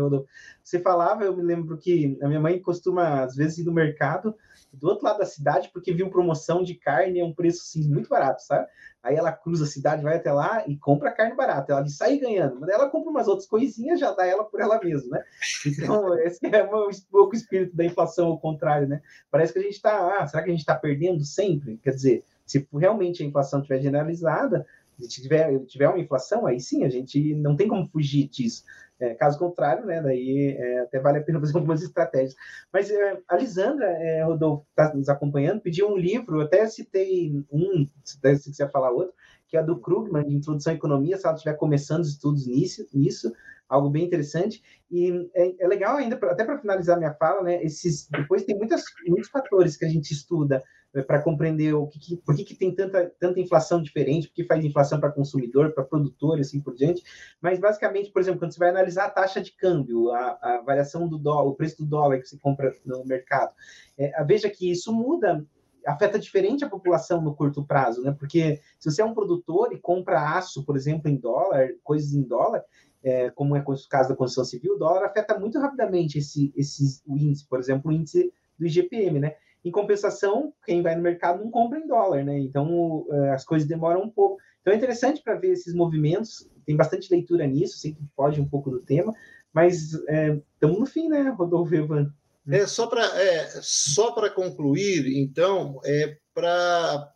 você 0.63 0.79
falava, 0.79 1.23
eu 1.23 1.35
me 1.35 1.43
lembro 1.43 1.77
que 1.77 2.17
a 2.21 2.27
minha 2.27 2.39
mãe 2.39 2.59
costuma, 2.59 3.23
às 3.23 3.35
vezes, 3.35 3.59
ir 3.59 3.63
no 3.63 3.71
mercado 3.71 4.35
do 4.73 4.87
outro 4.87 5.05
lado 5.05 5.19
da 5.19 5.25
cidade, 5.25 5.69
porque 5.73 5.93
viu 5.93 6.09
promoção 6.09 6.63
de 6.63 6.75
carne 6.75 7.19
a 7.19 7.25
um 7.25 7.33
preço 7.33 7.61
assim, 7.61 7.87
muito 7.89 8.09
barato, 8.09 8.41
sabe? 8.41 8.67
Aí 9.03 9.15
ela 9.15 9.31
cruza 9.31 9.63
a 9.63 9.67
cidade, 9.67 10.03
vai 10.03 10.17
até 10.17 10.31
lá 10.31 10.63
e 10.67 10.77
compra 10.77 11.11
carne 11.11 11.35
barata. 11.35 11.73
Ela 11.73 11.87
sai 11.87 12.17
ganhando, 12.17 12.59
mas 12.59 12.69
ela 12.69 12.89
compra 12.89 13.09
umas 13.09 13.27
outras 13.27 13.47
coisinhas, 13.47 13.99
já 13.99 14.11
dá 14.11 14.25
ela 14.25 14.43
por 14.43 14.61
ela 14.61 14.79
mesma, 14.79 15.17
né? 15.17 15.23
Então, 15.65 16.17
esse 16.21 16.39
é 16.45 16.63
um 16.63 16.89
pouco 17.11 17.33
o 17.33 17.35
espírito 17.35 17.75
da 17.75 17.83
inflação 17.83 18.27
ao 18.27 18.39
contrário, 18.39 18.87
né? 18.87 19.01
Parece 19.29 19.51
que 19.51 19.59
a 19.59 19.63
gente 19.63 19.75
está, 19.75 20.19
ah, 20.19 20.27
será 20.27 20.43
que 20.43 20.49
a 20.49 20.51
gente 20.51 20.61
está 20.61 20.75
perdendo 20.75 21.23
sempre? 21.23 21.77
Quer 21.83 21.91
dizer, 21.91 22.23
se 22.45 22.67
realmente 22.73 23.23
a 23.23 23.25
inflação 23.25 23.59
estiver 23.59 23.81
generalizada, 23.81 24.65
se 24.99 25.21
tiver, 25.21 25.59
tiver 25.65 25.87
uma 25.87 25.99
inflação, 25.99 26.45
aí 26.45 26.59
sim, 26.59 26.83
a 26.83 26.89
gente 26.89 27.33
não 27.35 27.55
tem 27.55 27.67
como 27.67 27.87
fugir 27.87 28.27
disso. 28.27 28.63
É, 29.01 29.15
caso 29.15 29.39
contrário, 29.39 29.83
né, 29.83 29.99
daí 29.99 30.55
é, 30.57 30.79
até 30.81 30.99
vale 30.99 31.17
a 31.17 31.23
pena 31.23 31.39
fazer 31.39 31.57
algumas 31.57 31.81
estratégias. 31.81 32.35
Mas 32.71 32.89
é, 32.91 33.17
a 33.27 33.35
Lisandra, 33.35 33.87
é, 33.87 34.23
Rodolfo, 34.23 34.63
está 34.69 34.93
nos 34.93 35.09
acompanhando, 35.09 35.59
pediu 35.59 35.89
um 35.89 35.97
livro, 35.97 36.39
até 36.39 36.67
citei 36.67 37.43
um, 37.51 37.87
se 38.03 38.51
quiser 38.51 38.69
falar 38.69 38.91
outro, 38.91 39.13
que 39.47 39.57
é 39.57 39.63
do 39.63 39.79
Krugman, 39.79 40.27
de 40.27 40.35
Introdução 40.35 40.71
à 40.71 40.75
Economia, 40.75 41.17
se 41.17 41.25
ela 41.25 41.35
estiver 41.35 41.55
começando 41.55 42.01
os 42.01 42.09
estudos 42.09 42.45
nisso, 42.45 42.87
nisso 42.93 43.33
algo 43.67 43.89
bem 43.89 44.05
interessante. 44.05 44.61
E 44.91 45.29
é, 45.33 45.63
é 45.63 45.67
legal 45.67 45.95
ainda, 45.95 46.15
até 46.15 46.43
para 46.43 46.59
finalizar 46.59 46.97
minha 46.97 47.13
fala, 47.13 47.41
né, 47.41 47.63
esses, 47.63 48.07
depois 48.09 48.43
tem 48.43 48.55
muitas, 48.57 48.83
muitos 49.07 49.29
fatores 49.29 49.77
que 49.77 49.85
a 49.85 49.89
gente 49.89 50.11
estuda 50.11 50.61
para 51.07 51.21
compreender 51.21 51.73
o 51.73 51.87
que, 51.87 51.99
que, 51.99 52.17
por 52.17 52.35
que, 52.35 52.43
que 52.43 52.55
tem 52.55 52.73
tanta, 52.73 53.09
tanta 53.17 53.39
inflação 53.39 53.81
diferente, 53.81 54.27
por 54.27 54.35
que 54.35 54.43
faz 54.43 54.63
inflação 54.63 54.99
para 54.99 55.11
consumidor, 55.11 55.71
para 55.71 55.85
produtor 55.85 56.37
e 56.37 56.41
assim 56.41 56.59
por 56.59 56.75
diante. 56.75 57.01
Mas, 57.41 57.59
basicamente, 57.59 58.11
por 58.11 58.21
exemplo, 58.21 58.39
quando 58.39 58.53
você 58.53 58.59
vai 58.59 58.69
analisar 58.69 59.05
a 59.05 59.09
taxa 59.09 59.41
de 59.41 59.53
câmbio, 59.53 60.11
a, 60.11 60.37
a 60.41 60.61
variação 60.65 61.07
do 61.07 61.17
dólar, 61.17 61.49
o 61.49 61.55
preço 61.55 61.77
do 61.77 61.85
dólar 61.85 62.19
que 62.19 62.27
você 62.27 62.37
compra 62.37 62.73
no 62.85 63.05
mercado, 63.05 63.53
é, 63.97 64.21
veja 64.25 64.49
que 64.49 64.69
isso 64.69 64.91
muda 64.93 65.45
afeta 65.85 66.19
diferente 66.19 66.63
a 66.63 66.69
população 66.69 67.21
no 67.21 67.35
curto 67.35 67.65
prazo, 67.65 68.03
né? 68.03 68.15
Porque 68.17 68.59
se 68.79 68.91
você 68.91 69.01
é 69.01 69.05
um 69.05 69.13
produtor 69.13 69.73
e 69.73 69.79
compra 69.79 70.37
aço, 70.37 70.63
por 70.63 70.75
exemplo, 70.75 71.09
em 71.09 71.15
dólar, 71.15 71.69
coisas 71.83 72.13
em 72.13 72.21
dólar, 72.21 72.63
é, 73.03 73.31
como 73.31 73.55
é 73.55 73.63
o 73.65 73.89
caso 73.89 74.09
da 74.09 74.15
construção 74.15 74.45
civil, 74.45 74.75
o 74.75 74.77
dólar 74.77 75.05
afeta 75.05 75.39
muito 75.39 75.57
rapidamente 75.57 76.19
esse, 76.19 76.53
esse, 76.55 77.01
o 77.07 77.17
índice, 77.17 77.47
por 77.47 77.59
exemplo, 77.59 77.89
o 77.89 77.93
índice 77.93 78.31
do 78.59 78.65
IGPM, 78.67 79.19
né? 79.19 79.35
Em 79.63 79.71
compensação, 79.71 80.53
quem 80.65 80.81
vai 80.81 80.95
no 80.95 81.01
mercado 81.01 81.43
não 81.43 81.51
compra 81.51 81.79
em 81.79 81.87
dólar, 81.87 82.23
né? 82.23 82.39
Então, 82.39 83.05
é, 83.11 83.29
as 83.31 83.45
coisas 83.45 83.67
demoram 83.67 84.01
um 84.01 84.09
pouco. 84.09 84.37
Então, 84.61 84.73
é 84.73 84.77
interessante 84.77 85.21
para 85.21 85.35
ver 85.35 85.51
esses 85.51 85.73
movimentos, 85.73 86.49
tem 86.65 86.75
bastante 86.75 87.11
leitura 87.11 87.45
nisso, 87.47 87.77
sei 87.77 87.93
que 87.93 88.01
foge 88.15 88.39
um 88.39 88.47
pouco 88.47 88.69
do 88.69 88.79
tema, 88.79 89.13
mas 89.53 89.93
estamos 89.93 90.77
é, 90.77 90.79
no 90.79 90.85
fim, 90.85 91.09
né, 91.09 91.29
Rodolfo 91.29 91.73
Evan? 91.75 92.11
É, 92.47 92.65
só 92.65 92.87
para 92.87 93.03
é, 93.21 93.47
só 93.61 94.11
concluir, 94.31 95.17
então, 95.17 95.79
é 95.85 96.17
para 96.33 97.11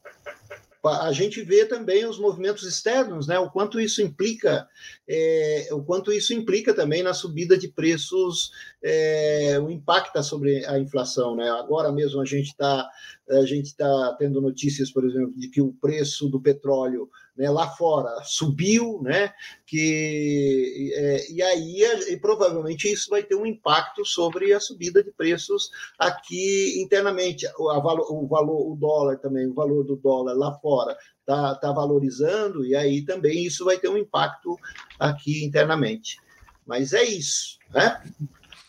a 0.87 1.11
gente 1.11 1.41
vê 1.41 1.65
também 1.65 2.05
os 2.05 2.19
movimentos 2.19 2.63
externos, 2.63 3.27
né? 3.27 3.39
O 3.39 3.49
quanto 3.49 3.79
isso 3.79 4.01
implica, 4.01 4.67
é, 5.07 5.69
o 5.71 5.83
quanto 5.83 6.11
isso 6.11 6.33
implica 6.33 6.73
também 6.73 7.01
na 7.01 7.13
subida 7.13 7.57
de 7.57 7.67
preços, 7.67 8.51
é, 8.83 9.59
o 9.59 9.69
impacta 9.69 10.21
sobre 10.21 10.65
a 10.65 10.77
inflação, 10.79 11.35
né? 11.35 11.49
Agora 11.49 11.91
mesmo 11.91 12.21
a 12.21 12.25
gente 12.25 12.47
está 12.47 12.89
a 13.29 13.45
gente 13.45 13.67
está 13.67 14.15
tendo 14.19 14.39
notícias, 14.41 14.91
por 14.91 15.05
exemplo, 15.05 15.33
de 15.35 15.49
que 15.49 15.61
o 15.61 15.73
preço 15.73 16.29
do 16.29 16.39
petróleo 16.39 17.09
né, 17.35 17.49
lá 17.49 17.69
fora 17.69 18.09
subiu, 18.23 19.01
né? 19.01 19.33
Que 19.65 20.93
é, 20.95 21.31
e 21.31 21.41
aí 21.41 21.83
e 22.09 22.17
provavelmente 22.17 22.91
isso 22.91 23.09
vai 23.09 23.23
ter 23.23 23.35
um 23.35 23.45
impacto 23.45 24.05
sobre 24.05 24.53
a 24.53 24.59
subida 24.59 25.03
de 25.03 25.11
preços 25.11 25.69
aqui 25.97 26.81
internamente. 26.81 27.45
O, 27.57 27.69
a, 27.69 27.77
o 27.79 28.27
valor, 28.27 28.71
o 28.71 28.75
dólar 28.75 29.17
também, 29.17 29.47
o 29.47 29.53
valor 29.53 29.83
do 29.83 29.95
dólar 29.95 30.33
lá 30.33 30.53
fora 30.59 30.95
está 31.19 31.55
tá 31.55 31.71
valorizando 31.71 32.65
e 32.65 32.75
aí 32.75 33.01
também 33.01 33.45
isso 33.45 33.65
vai 33.65 33.77
ter 33.77 33.89
um 33.89 33.97
impacto 33.97 34.57
aqui 34.99 35.43
internamente. 35.43 36.17
Mas 36.65 36.93
é 36.93 37.03
isso, 37.03 37.59
né? 37.73 38.01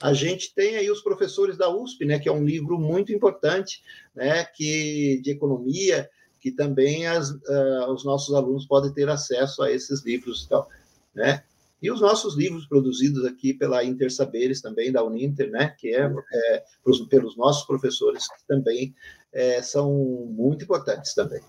A 0.01 0.13
gente 0.13 0.55
tem 0.55 0.77
aí 0.77 0.91
os 0.91 1.01
professores 1.01 1.57
da 1.57 1.75
USP, 1.75 2.05
né, 2.05 2.19
que 2.19 2.29
é 2.29 2.33
um 2.33 2.45
livro 2.45 2.79
muito 2.79 3.13
importante, 3.13 3.83
né, 4.15 4.45
que 4.45 5.21
de 5.23 5.31
economia, 5.31 6.09
que 6.41 6.51
também 6.51 7.07
as, 7.07 7.31
uh, 7.31 7.93
os 7.93 8.05
nossos 8.05 8.35
alunos 8.35 8.67
podem 8.67 8.93
ter 8.93 9.09
acesso 9.09 9.63
a 9.63 9.71
esses 9.73 10.05
livros 10.05 10.45
e 10.45 10.49
tal, 10.49 10.69
né? 11.15 11.43
E 11.83 11.91
os 11.91 12.01
nossos 12.01 12.37
livros 12.37 12.67
produzidos 12.67 13.25
aqui 13.25 13.53
pela 13.53 13.85
Intersaberes 13.85 14.61
também, 14.61 14.91
da 14.91 15.05
Uninter, 15.05 15.51
né, 15.51 15.75
que 15.79 15.95
é, 15.95 16.11
é 16.33 16.65
pelos 17.11 17.37
nossos 17.37 17.67
professores, 17.67 18.27
que 18.29 18.47
também 18.47 18.95
é, 19.33 19.61
são 19.61 19.93
muito 20.31 20.65
importantes 20.65 21.15
também. 21.15 21.41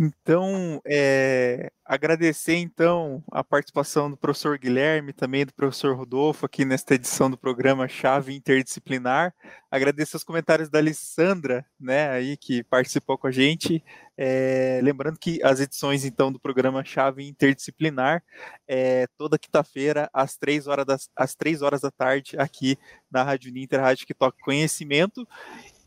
Então, 0.00 0.80
é, 0.86 1.72
agradecer 1.84 2.54
então 2.54 3.20
a 3.32 3.42
participação 3.42 4.08
do 4.08 4.16
professor 4.16 4.56
Guilherme, 4.56 5.12
também 5.12 5.44
do 5.44 5.52
professor 5.52 5.96
Rodolfo 5.96 6.46
aqui 6.46 6.64
nesta 6.64 6.94
edição 6.94 7.28
do 7.28 7.36
programa 7.36 7.88
Chave 7.88 8.32
Interdisciplinar. 8.32 9.34
Agradecer 9.68 10.16
os 10.16 10.22
comentários 10.22 10.68
da 10.68 10.78
Alessandra, 10.78 11.66
né, 11.80 12.10
aí 12.10 12.36
que 12.36 12.62
participou 12.62 13.18
com 13.18 13.26
a 13.26 13.32
gente. 13.32 13.82
É, 14.16 14.78
lembrando 14.84 15.18
que 15.18 15.42
as 15.42 15.58
edições 15.58 16.04
então 16.04 16.30
do 16.30 16.38
programa 16.38 16.84
Chave 16.84 17.26
Interdisciplinar 17.26 18.22
é 18.68 19.08
toda 19.18 19.36
quinta-feira 19.36 20.08
às 20.12 20.36
três 20.36 20.68
horas 20.68 20.86
das, 20.86 21.10
às 21.16 21.34
três 21.34 21.60
horas 21.60 21.80
da 21.80 21.90
tarde 21.90 22.36
aqui 22.38 22.78
na 23.10 23.24
Rádio 23.24 23.52
Ninter, 23.52 23.80
rádio 23.80 24.06
que 24.06 24.14
toca 24.14 24.38
conhecimento. 24.44 25.26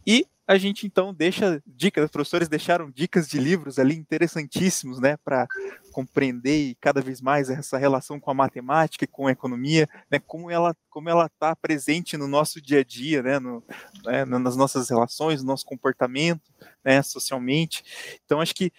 E 0.05 0.27
a 0.51 0.57
gente 0.57 0.85
então 0.85 1.13
deixa 1.13 1.63
dicas, 1.65 2.03
os 2.03 2.11
professores 2.11 2.49
deixaram 2.49 2.91
dicas 2.91 3.25
de 3.27 3.39
livros 3.39 3.79
ali 3.79 3.95
interessantíssimos, 3.95 4.99
né, 4.99 5.15
para 5.23 5.47
compreender 5.93 6.75
cada 6.81 7.01
vez 7.01 7.21
mais 7.21 7.49
essa 7.49 7.77
relação 7.77 8.19
com 8.19 8.29
a 8.29 8.33
matemática 8.33 9.05
e 9.05 9.07
com 9.07 9.27
a 9.27 9.31
economia, 9.31 9.87
né, 10.11 10.19
como 10.19 10.51
ela 10.51 10.75
como 10.89 11.09
ela 11.09 11.27
está 11.27 11.55
presente 11.55 12.17
no 12.17 12.27
nosso 12.27 12.61
dia 12.61 12.81
a 12.81 12.83
dia, 12.83 13.23
né, 13.23 13.39
no, 13.39 13.63
né, 14.03 14.25
nas 14.25 14.57
nossas 14.57 14.89
relações, 14.89 15.41
no 15.41 15.47
nosso 15.47 15.65
comportamento, 15.65 16.51
né, 16.83 17.01
socialmente. 17.01 18.19
Então 18.25 18.41
acho 18.41 18.53
que 18.53 18.73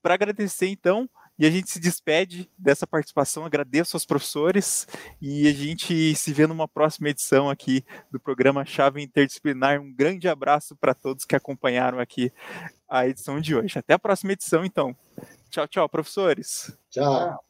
para 0.00 0.14
agradecer 0.14 0.68
então 0.68 1.10
e 1.38 1.46
a 1.46 1.50
gente 1.50 1.70
se 1.70 1.80
despede 1.80 2.50
dessa 2.58 2.86
participação, 2.86 3.44
agradeço 3.44 3.96
aos 3.96 4.04
professores 4.04 4.86
e 5.20 5.48
a 5.48 5.52
gente 5.52 6.14
se 6.14 6.32
vê 6.32 6.46
numa 6.46 6.68
próxima 6.68 7.08
edição 7.08 7.48
aqui 7.48 7.84
do 8.10 8.20
programa 8.20 8.64
Chave 8.64 9.02
Interdisciplinar. 9.02 9.80
Um 9.80 9.92
grande 9.92 10.28
abraço 10.28 10.76
para 10.76 10.94
todos 10.94 11.24
que 11.24 11.34
acompanharam 11.34 11.98
aqui 11.98 12.32
a 12.88 13.06
edição 13.06 13.40
de 13.40 13.56
hoje. 13.56 13.78
Até 13.78 13.94
a 13.94 13.98
próxima 13.98 14.32
edição, 14.32 14.64
então. 14.64 14.94
Tchau, 15.50 15.66
tchau, 15.66 15.88
professores. 15.88 16.76
Tchau. 16.90 17.42